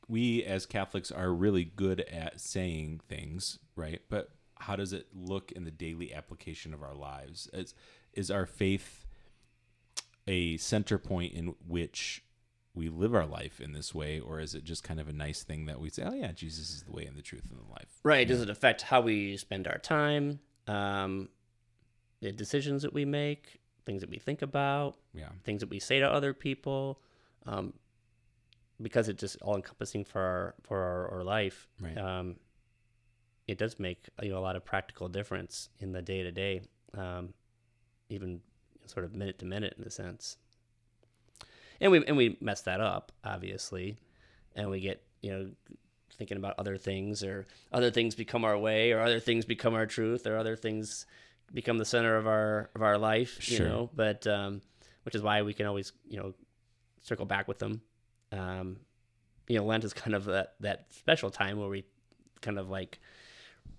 we 0.08 0.42
as 0.42 0.66
Catholics 0.66 1.10
are 1.10 1.32
really 1.32 1.64
good 1.64 2.00
at 2.00 2.40
saying 2.40 3.00
things, 3.08 3.58
right? 3.76 4.00
But 4.08 4.30
how 4.56 4.74
does 4.76 4.92
it 4.92 5.08
look 5.14 5.52
in 5.52 5.64
the 5.64 5.70
daily 5.70 6.12
application 6.12 6.74
of 6.74 6.82
our 6.82 6.94
lives? 6.94 7.48
Is 7.52 7.74
is 8.12 8.30
our 8.30 8.46
faith 8.46 9.06
a 10.26 10.56
center 10.56 10.98
point 10.98 11.32
in 11.32 11.54
which 11.66 12.24
we 12.74 12.88
live 12.88 13.14
our 13.14 13.26
life 13.26 13.60
in 13.60 13.72
this 13.72 13.94
way, 13.94 14.20
or 14.20 14.40
is 14.40 14.54
it 14.54 14.64
just 14.64 14.84
kind 14.84 15.00
of 15.00 15.08
a 15.08 15.12
nice 15.12 15.42
thing 15.42 15.66
that 15.66 15.80
we 15.80 15.90
say, 15.90 16.04
"Oh 16.04 16.14
yeah, 16.14 16.32
Jesus 16.32 16.70
is 16.70 16.82
the 16.82 16.92
way 16.92 17.04
and 17.04 17.16
the 17.16 17.22
truth 17.22 17.44
and 17.50 17.58
the 17.58 17.70
life"? 17.70 18.00
Right. 18.02 18.26
Does 18.26 18.40
it 18.40 18.50
affect 18.50 18.82
how 18.82 19.00
we 19.00 19.36
spend 19.36 19.66
our 19.66 19.78
time? 19.78 20.40
Um, 20.66 21.28
the 22.20 22.32
decisions 22.32 22.82
that 22.82 22.92
we 22.92 23.04
make, 23.04 23.60
things 23.84 24.00
that 24.00 24.10
we 24.10 24.18
think 24.18 24.42
about, 24.42 24.96
Yeah, 25.14 25.30
things 25.44 25.60
that 25.60 25.70
we 25.70 25.78
say 25.80 25.98
to 26.00 26.10
other 26.10 26.34
people, 26.34 27.00
um, 27.46 27.74
because 28.80 29.08
it's 29.08 29.20
just 29.20 29.36
all 29.42 29.56
encompassing 29.56 30.04
for 30.04 30.20
our 30.20 30.54
for 30.62 30.78
our, 30.78 31.08
our 31.18 31.24
life. 31.24 31.68
Right. 31.80 31.96
Um, 31.98 32.36
it 33.46 33.58
does 33.58 33.78
make 33.80 34.08
you 34.22 34.30
know 34.30 34.38
a 34.38 34.40
lot 34.40 34.56
of 34.56 34.64
practical 34.64 35.08
difference 35.08 35.68
in 35.78 35.92
the 35.92 36.02
day 36.02 36.22
to 36.22 36.30
day, 36.32 36.62
even 38.08 38.40
sort 38.86 39.04
of 39.04 39.14
minute 39.14 39.38
to 39.40 39.44
minute 39.46 39.74
in 39.78 39.84
a 39.84 39.90
sense. 39.90 40.36
And 41.80 41.92
we 41.92 42.04
and 42.06 42.16
we 42.16 42.36
mess 42.40 42.62
that 42.62 42.80
up 42.80 43.12
obviously, 43.24 43.96
and 44.56 44.70
we 44.70 44.80
get 44.80 45.02
you 45.22 45.30
know 45.30 45.50
thinking 46.16 46.36
about 46.36 46.54
other 46.58 46.76
things 46.76 47.22
or 47.22 47.46
other 47.72 47.90
things 47.90 48.14
become 48.16 48.44
our 48.44 48.58
way 48.58 48.90
or 48.92 49.00
other 49.00 49.20
things 49.20 49.44
become 49.44 49.74
our 49.74 49.86
truth 49.86 50.26
or 50.26 50.36
other 50.36 50.56
things 50.56 51.06
become 51.54 51.78
the 51.78 51.84
center 51.84 52.16
of 52.16 52.26
our 52.26 52.70
of 52.74 52.82
our 52.82 52.98
life 52.98 53.48
you 53.48 53.58
Sure. 53.58 53.68
know 53.68 53.90
but 53.94 54.26
um 54.26 54.60
which 55.04 55.14
is 55.14 55.22
why 55.22 55.42
we 55.42 55.54
can 55.54 55.66
always 55.66 55.92
you 56.08 56.16
know 56.18 56.34
circle 57.02 57.24
back 57.24 57.46
with 57.46 57.58
them 57.60 57.82
um 58.32 58.76
you 59.48 59.56
know 59.56 59.64
lent 59.64 59.84
is 59.84 59.92
kind 59.92 60.14
of 60.14 60.24
that 60.24 60.54
that 60.60 60.86
special 60.90 61.30
time 61.30 61.58
where 61.58 61.68
we 61.68 61.84
kind 62.42 62.58
of 62.58 62.68
like 62.68 62.98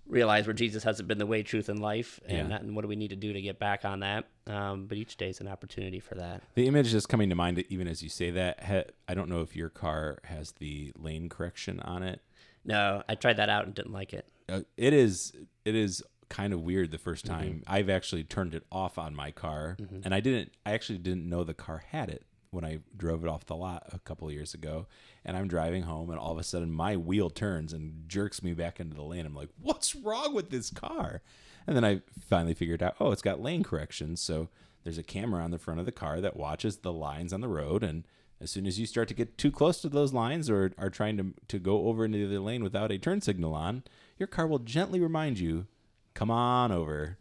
realize 0.06 0.46
where 0.46 0.54
jesus 0.54 0.82
hasn't 0.82 1.06
been 1.08 1.18
the 1.18 1.26
way 1.26 1.42
truth 1.42 1.68
and 1.68 1.80
life 1.80 2.18
and, 2.26 2.36
Yeah. 2.36 2.46
that, 2.48 2.62
and 2.62 2.74
what 2.74 2.82
do 2.82 2.88
we 2.88 2.96
need 2.96 3.10
to 3.10 3.16
do 3.16 3.32
to 3.32 3.40
get 3.40 3.58
back 3.58 3.84
on 3.84 4.00
that 4.00 4.26
um 4.48 4.86
but 4.86 4.98
each 4.98 5.16
day 5.16 5.28
is 5.28 5.40
an 5.40 5.46
opportunity 5.48 6.00
for 6.00 6.16
that 6.16 6.42
the 6.54 6.66
image 6.66 6.92
that's 6.92 7.06
coming 7.06 7.28
to 7.28 7.34
mind, 7.36 7.64
even 7.68 7.86
as 7.86 8.02
you 8.02 8.08
say 8.08 8.30
that, 8.32 8.62
ha- 8.62 8.90
I 9.08 9.14
don't 9.14 9.28
know 9.28 9.40
if 9.42 9.54
your 9.54 9.68
car 9.70 10.18
has 10.24 10.52
the 10.52 10.92
lane 10.98 11.28
correction 11.28 11.78
on 11.80 12.02
it. 12.02 12.20
no 12.64 13.02
i 13.08 13.14
tried 13.14 13.36
that 13.36 13.48
out 13.48 13.66
and 13.66 13.74
didn't 13.74 13.92
like 13.92 14.12
it 14.12 14.26
uh, 14.48 14.60
it 14.76 14.92
is 14.92 15.32
it 15.64 15.76
is 15.76 16.02
kind 16.28 16.52
of 16.52 16.60
weird 16.62 16.90
the 16.90 16.98
1st 16.98 17.22
Mm-hmm. 17.22 17.34
time 17.34 17.62
i've 17.68 17.88
actually 17.90 18.24
turned 18.24 18.54
it 18.54 18.64
off 18.72 18.98
on 18.98 19.14
my 19.14 19.30
car 19.30 19.76
and 20.04 20.12
i 20.14 20.18
didn't 20.20 20.52
i 20.66 20.72
actually 20.72 20.98
didn't 20.98 21.28
know 21.28 21.44
the 21.44 21.54
car 21.54 21.84
had 21.90 22.08
it 22.08 22.24
when 22.50 22.64
i 22.64 22.78
drove 22.96 23.24
it 23.24 23.28
off 23.28 23.46
the 23.46 23.56
lot 23.56 23.86
a 23.92 23.98
couple 24.00 24.26
of 24.26 24.34
years 24.34 24.54
ago 24.54 24.86
and 25.24 25.36
i'm 25.36 25.48
driving 25.48 25.82
home 25.82 26.10
and 26.10 26.18
all 26.18 26.32
of 26.32 26.38
a 26.38 26.42
sudden 26.42 26.70
my 26.70 26.96
wheel 26.96 27.30
turns 27.30 27.72
and 27.72 28.08
jerks 28.08 28.42
me 28.42 28.52
back 28.52 28.80
into 28.80 28.94
the 28.94 29.02
lane. 29.02 29.26
I'm 29.26 29.34
like 29.34 29.50
what's 29.60 29.94
wrong 29.94 30.34
with 30.34 30.50
this 30.50 30.70
car? 30.70 31.22
And 31.66 31.76
then 31.76 31.84
i 31.84 32.00
finally 32.20 32.54
figured 32.54 32.82
out 32.82 32.96
oh 33.00 33.12
it's 33.12 33.22
got 33.22 33.40
lane 33.40 33.62
correction. 33.62 34.16
So 34.16 34.48
there's 34.82 34.98
a 34.98 35.02
camera 35.02 35.42
on 35.42 35.50
the 35.50 35.58
front 35.58 35.80
of 35.80 35.86
the 35.86 35.92
car 35.92 36.20
that 36.20 36.36
watches 36.36 36.78
the 36.78 36.92
lines 36.92 37.32
on 37.32 37.40
the 37.40 37.48
road 37.48 37.82
and 37.82 38.04
as 38.40 38.50
soon 38.50 38.66
as 38.66 38.80
you 38.80 38.86
start 38.86 39.08
to 39.08 39.14
get 39.14 39.36
too 39.36 39.50
close 39.50 39.80
to 39.82 39.88
those 39.88 40.12
lines 40.14 40.48
or 40.48 40.72
are 40.78 40.90
trying 40.90 41.16
to, 41.18 41.34
to 41.48 41.58
go 41.58 41.88
over 41.88 42.04
into 42.04 42.18
the 42.18 42.24
other 42.24 42.40
lane 42.40 42.64
without 42.64 42.90
a 42.90 42.98
turn 42.98 43.20
signal 43.20 43.54
on, 43.54 43.82
your 44.18 44.26
car 44.26 44.46
will 44.46 44.58
gently 44.58 44.98
remind 44.98 45.38
you, 45.38 45.66
come 46.14 46.30
on 46.30 46.72
over, 46.72 47.18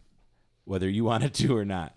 whether 0.63 0.89
you 0.89 1.03
want 1.03 1.33
to 1.33 1.57
or 1.57 1.65
not. 1.65 1.93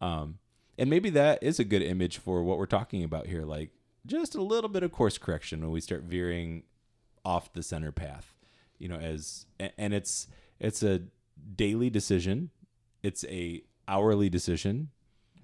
Um, 0.00 0.38
and 0.78 0.90
maybe 0.90 1.10
that 1.10 1.42
is 1.42 1.58
a 1.58 1.64
good 1.64 1.82
image 1.82 2.18
for 2.18 2.42
what 2.42 2.58
we're 2.58 2.66
talking 2.66 3.02
about 3.02 3.26
here. 3.26 3.42
Like 3.42 3.70
just 4.06 4.34
a 4.34 4.42
little 4.42 4.68
bit 4.68 4.82
of 4.82 4.92
course 4.92 5.18
correction 5.18 5.60
when 5.60 5.70
we 5.70 5.80
start 5.80 6.02
veering 6.02 6.64
off 7.24 7.52
the 7.52 7.62
center 7.62 7.92
path, 7.92 8.34
you 8.78 8.88
know, 8.88 8.96
as, 8.96 9.46
and 9.58 9.94
it's, 9.94 10.28
it's 10.60 10.82
a 10.82 11.02
daily 11.54 11.90
decision. 11.90 12.50
It's 13.02 13.24
a 13.24 13.62
hourly 13.88 14.28
decision. 14.28 14.90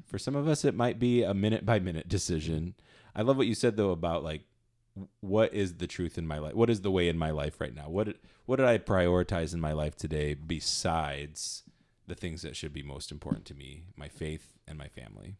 For 0.06 0.18
some 0.18 0.36
of 0.36 0.46
us, 0.46 0.64
it 0.64 0.74
might 0.74 0.98
be 0.98 1.22
a 1.22 1.34
minute 1.34 1.64
by 1.64 1.78
minute 1.78 2.08
decision. 2.08 2.74
I 3.14 3.22
love 3.22 3.36
what 3.36 3.46
you 3.46 3.54
said 3.54 3.76
though 3.76 3.90
about 3.90 4.22
like 4.22 4.42
what 5.20 5.54
is 5.54 5.74
the 5.74 5.86
truth 5.86 6.18
in 6.18 6.26
my 6.26 6.38
life? 6.38 6.54
What 6.54 6.68
is 6.68 6.82
the 6.82 6.90
way 6.90 7.08
in 7.08 7.18
my 7.18 7.30
life 7.30 7.60
right 7.60 7.74
now? 7.74 7.88
What 7.88 8.16
what 8.44 8.56
did 8.56 8.66
I 8.66 8.78
prioritize 8.78 9.54
in 9.54 9.60
my 9.60 9.72
life 9.72 9.96
today 9.96 10.34
besides 10.34 11.62
the 12.12 12.20
things 12.20 12.42
that 12.42 12.54
should 12.56 12.74
be 12.74 12.82
most 12.82 13.10
important 13.10 13.46
to 13.46 13.54
me, 13.54 13.84
my 13.96 14.08
faith 14.08 14.52
and 14.68 14.76
my 14.76 14.88
family? 14.88 15.36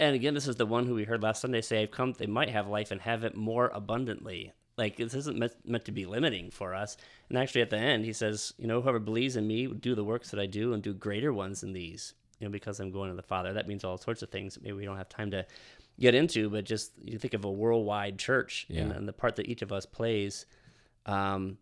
And 0.00 0.16
again, 0.16 0.34
this 0.34 0.48
is 0.48 0.56
the 0.56 0.66
one 0.66 0.86
who 0.86 0.94
we 0.94 1.04
heard 1.04 1.22
last 1.22 1.40
Sunday 1.40 1.60
say, 1.60 1.82
"I've 1.82 1.92
come; 1.92 2.12
they 2.12 2.26
might 2.26 2.48
have 2.48 2.66
life 2.66 2.90
and 2.90 3.00
have 3.02 3.22
it 3.22 3.36
more 3.36 3.70
abundantly." 3.72 4.52
Like 4.76 4.96
this 4.96 5.14
isn't 5.14 5.38
meant, 5.38 5.54
meant 5.64 5.84
to 5.84 5.92
be 5.92 6.06
limiting 6.06 6.50
for 6.50 6.74
us. 6.74 6.96
And 7.28 7.38
actually, 7.38 7.60
at 7.60 7.70
the 7.70 7.78
end, 7.78 8.04
he 8.04 8.12
says, 8.12 8.52
"You 8.58 8.66
know, 8.66 8.80
whoever 8.80 8.98
believes 8.98 9.36
in 9.36 9.46
me 9.46 9.68
would 9.68 9.80
do 9.80 9.94
the 9.94 10.02
works 10.02 10.30
that 10.30 10.40
I 10.40 10.46
do 10.46 10.72
and 10.72 10.82
do 10.82 10.92
greater 10.92 11.32
ones 11.32 11.60
than 11.60 11.72
these." 11.72 12.14
You 12.40 12.48
know, 12.48 12.50
because 12.52 12.80
I'm 12.80 12.90
going 12.90 13.10
to 13.10 13.14
the 13.14 13.22
Father. 13.22 13.52
That 13.52 13.68
means 13.68 13.84
all 13.84 13.96
sorts 13.96 14.22
of 14.22 14.30
things. 14.30 14.54
that 14.54 14.64
Maybe 14.64 14.72
we 14.72 14.84
don't 14.84 14.96
have 14.96 15.08
time 15.08 15.30
to 15.30 15.46
get 16.00 16.16
into, 16.16 16.50
but 16.50 16.64
just 16.64 16.90
you 17.04 17.16
think 17.16 17.34
of 17.34 17.44
a 17.44 17.52
worldwide 17.52 18.18
church 18.18 18.66
and, 18.80 18.90
and 18.90 19.06
the 19.06 19.12
part 19.12 19.36
that 19.36 19.46
each 19.46 19.62
of 19.62 19.70
us 19.70 19.86
plays, 19.86 20.46
um, 21.06 21.58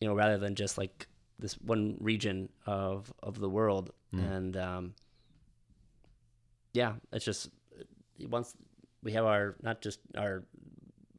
you 0.00 0.06
know, 0.06 0.14
rather 0.14 0.38
than 0.38 0.54
just 0.54 0.78
like 0.78 1.08
this 1.40 1.54
one 1.54 1.96
region 2.00 2.48
of 2.66 3.12
of 3.22 3.38
the 3.40 3.48
world. 3.48 3.90
And 4.12 4.56
um, 4.56 4.94
yeah, 6.72 6.94
it's 7.12 7.24
just 7.24 7.50
once 8.28 8.54
we 9.02 9.12
have 9.12 9.24
our 9.24 9.56
not 9.62 9.80
just 9.80 10.00
our 10.16 10.44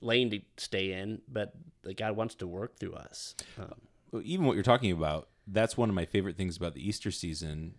lane 0.02 0.30
to 0.32 0.42
stay 0.58 0.94
in, 0.94 1.22
but 1.28 1.54
that 1.84 1.98
God 1.98 2.16
wants 2.16 2.36
to 2.36 2.48
work 2.48 2.78
through 2.78 2.94
us. 2.94 3.36
Um, 3.58 4.22
even 4.24 4.46
what 4.46 4.56
you're 4.56 4.64
talking 4.64 4.92
about, 4.92 5.30
that's 5.48 5.78
one 5.78 5.90
of 5.90 5.96
my 5.96 6.06
favorite 6.06 6.38
things 6.38 6.58
about 6.58 6.74
the 6.74 6.88
Easter 6.88 7.12
season. 7.12 7.76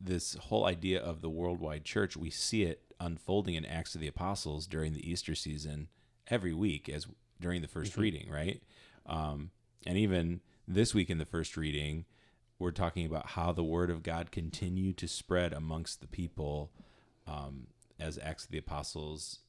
This 0.00 0.34
whole 0.34 0.66
idea 0.66 1.00
of 1.00 1.22
the 1.22 1.30
worldwide 1.30 1.84
church, 1.84 2.16
we 2.16 2.30
see 2.30 2.64
it 2.64 2.82
unfolding 3.00 3.54
in 3.54 3.64
Acts 3.64 3.94
of 3.94 4.00
the 4.00 4.08
Apostles 4.08 4.66
during 4.66 4.92
the 4.92 5.08
Easter 5.08 5.34
season 5.34 5.88
every 6.28 6.52
week 6.52 6.88
as 6.88 7.06
during 7.40 7.62
the 7.62 7.68
1st 7.68 7.96
reading, 7.96 8.30
right? 8.30 8.62
Um, 9.06 9.50
and 9.86 9.96
even 9.96 10.40
this 10.66 10.94
week 10.94 11.10
in 11.10 11.18
the 11.18 11.24
first 11.24 11.56
reading, 11.56 12.04
we're 12.58 12.70
talking 12.70 13.06
about 13.06 13.30
how 13.30 13.52
the 13.52 13.64
word 13.64 13.90
of 13.90 14.02
God 14.02 14.30
continued 14.30 14.96
to 14.98 15.08
spread 15.08 15.52
amongst 15.52 16.00
the 16.00 16.06
people 16.06 16.72
um, 17.26 17.66
as 18.00 18.18
Acts 18.22 18.44
of 18.44 18.50
the 18.50 18.58
Apostles 18.58 19.40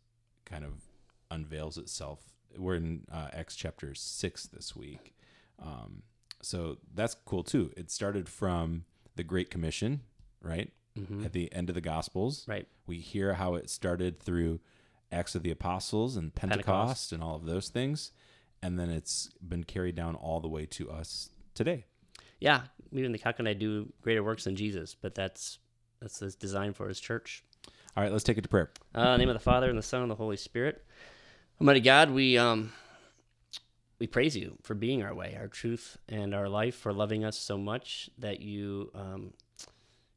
kind 0.45 0.63
of 0.63 0.81
unveils 1.31 1.77
itself. 1.77 2.19
We're 2.57 2.75
in 2.75 3.05
uh, 3.11 3.27
Acts 3.33 3.55
chapter 3.55 3.93
six 3.93 4.45
this 4.45 4.75
week. 4.75 5.13
Um, 5.61 6.03
so 6.41 6.77
that's 6.93 7.15
cool 7.25 7.43
too. 7.43 7.71
It 7.75 7.91
started 7.91 8.29
from 8.29 8.85
the 9.15 9.23
Great 9.23 9.49
Commission, 9.49 10.01
right? 10.41 10.71
At 11.23 11.31
the 11.33 11.53
end 11.53 11.69
of 11.69 11.75
the 11.75 11.81
Gospels. 11.81 12.43
Right. 12.47 12.67
We 12.87 12.97
hear 12.97 13.35
how 13.35 13.53
it 13.53 13.69
started 13.69 14.19
through 14.19 14.59
Acts 15.11 15.35
of 15.35 15.43
the 15.43 15.51
Apostles 15.51 16.17
and 16.17 16.33
Pentecost, 16.33 16.65
Pentecost. 16.65 17.11
and 17.11 17.21
all 17.21 17.35
of 17.35 17.45
those 17.45 17.69
things. 17.69 18.11
And 18.61 18.79
then 18.79 18.89
it's 18.89 19.29
been 19.47 19.63
carried 19.63 19.95
down 19.95 20.15
all 20.15 20.39
the 20.39 20.47
way 20.47 20.65
to 20.65 20.89
us 20.89 21.29
today. 21.53 21.85
yeah, 22.39 22.61
even 22.91 23.11
the 23.11 23.19
how 23.23 23.31
can 23.31 23.47
I 23.47 23.53
do 23.53 23.91
greater 24.01 24.23
works 24.23 24.43
than 24.45 24.55
Jesus? 24.55 24.95
But 24.99 25.15
that's 25.15 25.59
that's 26.01 26.19
his 26.19 26.35
design 26.35 26.73
for 26.73 26.87
his 26.87 26.99
church. 26.99 27.43
All 27.95 28.03
right, 28.03 28.11
let's 28.11 28.23
take 28.23 28.37
it 28.37 28.41
to 28.41 28.49
prayer. 28.49 28.69
Uh, 28.95 29.01
in 29.01 29.11
the 29.13 29.17
name 29.17 29.29
of 29.29 29.35
the 29.35 29.39
Father 29.39 29.69
and 29.69 29.77
the 29.77 29.83
Son 29.83 30.01
and 30.01 30.11
the 30.11 30.15
Holy 30.15 30.37
Spirit. 30.37 30.85
Almighty 31.59 31.79
God, 31.79 32.11
we 32.11 32.37
um 32.37 32.71
we 33.99 34.07
praise 34.07 34.37
you 34.37 34.57
for 34.61 34.75
being 34.75 35.01
our 35.03 35.15
way, 35.15 35.35
our 35.39 35.47
truth, 35.47 35.97
and 36.07 36.35
our 36.35 36.47
life, 36.47 36.75
for 36.75 36.93
loving 36.93 37.25
us 37.25 37.37
so 37.37 37.57
much 37.57 38.09
that 38.19 38.39
you 38.41 38.91
um, 38.93 39.33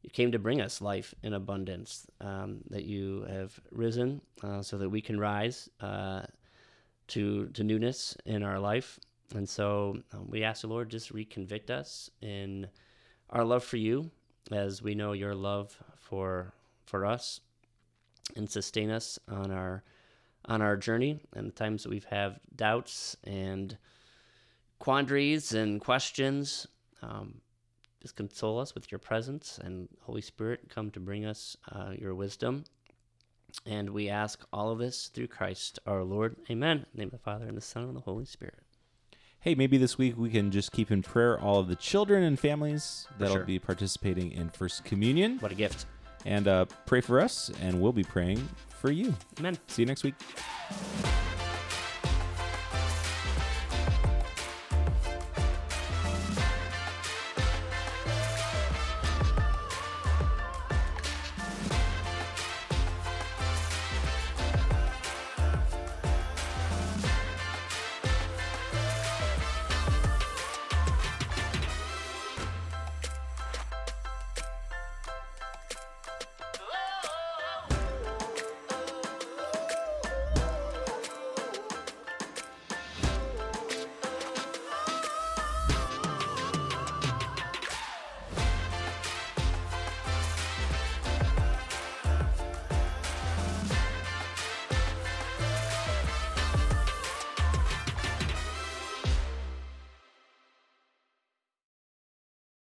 you 0.02 0.10
came 0.10 0.32
to 0.32 0.38
bring 0.38 0.60
us 0.60 0.82
life 0.82 1.14
in 1.22 1.32
abundance. 1.32 2.06
Um, 2.20 2.58
that 2.68 2.84
you 2.84 3.26
have 3.30 3.58
risen 3.70 4.20
uh, 4.42 4.62
so 4.62 4.76
that 4.78 4.90
we 4.90 5.00
can 5.00 5.18
rise 5.18 5.70
uh, 5.80 6.22
to 7.10 7.46
to 7.48 7.64
newness 7.64 8.16
in 8.24 8.42
our 8.42 8.58
life. 8.58 8.98
And 9.34 9.48
so 9.48 9.96
um, 10.12 10.26
we 10.28 10.42
ask 10.42 10.62
the 10.62 10.68
Lord 10.68 10.90
just 10.90 11.12
reconvict 11.12 11.70
us 11.70 12.10
in 12.20 12.66
our 13.30 13.44
love 13.44 13.62
for 13.62 13.76
you, 13.76 14.10
as 14.50 14.82
we 14.82 14.94
know 14.94 15.12
your 15.12 15.34
love 15.34 15.76
for 15.96 16.52
for 16.86 17.06
us 17.06 17.40
and 18.36 18.50
sustain 18.50 18.90
us 18.90 19.18
on 19.28 19.50
our 19.50 19.82
on 20.46 20.62
our 20.62 20.76
journey 20.76 21.20
and 21.34 21.48
the 21.48 21.52
times 21.52 21.82
that 21.82 21.90
we've 21.90 22.04
have 22.04 22.40
doubts 22.56 23.16
and 23.24 23.76
quandaries 24.78 25.52
and 25.52 25.80
questions 25.80 26.66
um, 27.02 27.34
just 28.00 28.16
console 28.16 28.58
us 28.58 28.74
with 28.74 28.90
your 28.90 28.98
presence 28.98 29.60
and 29.62 29.88
holy 30.00 30.22
spirit 30.22 30.68
come 30.68 30.90
to 30.90 30.98
bring 30.98 31.24
us 31.24 31.56
uh, 31.72 31.92
your 31.96 32.14
wisdom 32.14 32.64
and 33.66 33.90
we 33.90 34.08
ask 34.08 34.44
all 34.52 34.70
of 34.70 34.78
this 34.78 35.08
through 35.08 35.26
christ 35.26 35.78
our 35.86 36.02
lord 36.02 36.36
amen 36.50 36.78
in 36.78 36.86
the 36.94 36.98
name 36.98 37.08
of 37.08 37.12
the 37.12 37.18
father 37.18 37.46
and 37.46 37.56
the 37.56 37.62
son 37.62 37.84
and 37.84 37.96
the 37.96 38.00
holy 38.00 38.24
spirit 38.24 38.58
Hey, 39.42 39.54
maybe 39.54 39.78
this 39.78 39.96
week 39.96 40.18
we 40.18 40.28
can 40.28 40.50
just 40.50 40.70
keep 40.70 40.90
in 40.90 41.00
prayer 41.00 41.40
all 41.40 41.58
of 41.60 41.68
the 41.68 41.74
children 41.74 42.24
and 42.24 42.38
families 42.38 43.06
that'll 43.18 43.36
sure. 43.36 43.44
be 43.46 43.58
participating 43.58 44.32
in 44.32 44.50
First 44.50 44.84
Communion 44.84 45.38
what 45.38 45.50
a 45.50 45.54
gift 45.54 45.86
and 46.26 46.46
uh, 46.46 46.66
pray 46.84 47.00
for 47.00 47.18
us, 47.18 47.50
and 47.62 47.80
we'll 47.80 47.92
be 47.94 48.04
praying 48.04 48.46
for 48.68 48.90
you. 48.90 49.14
amen 49.38 49.58
See 49.68 49.80
you 49.80 49.86
next 49.86 50.04
week. 50.04 50.14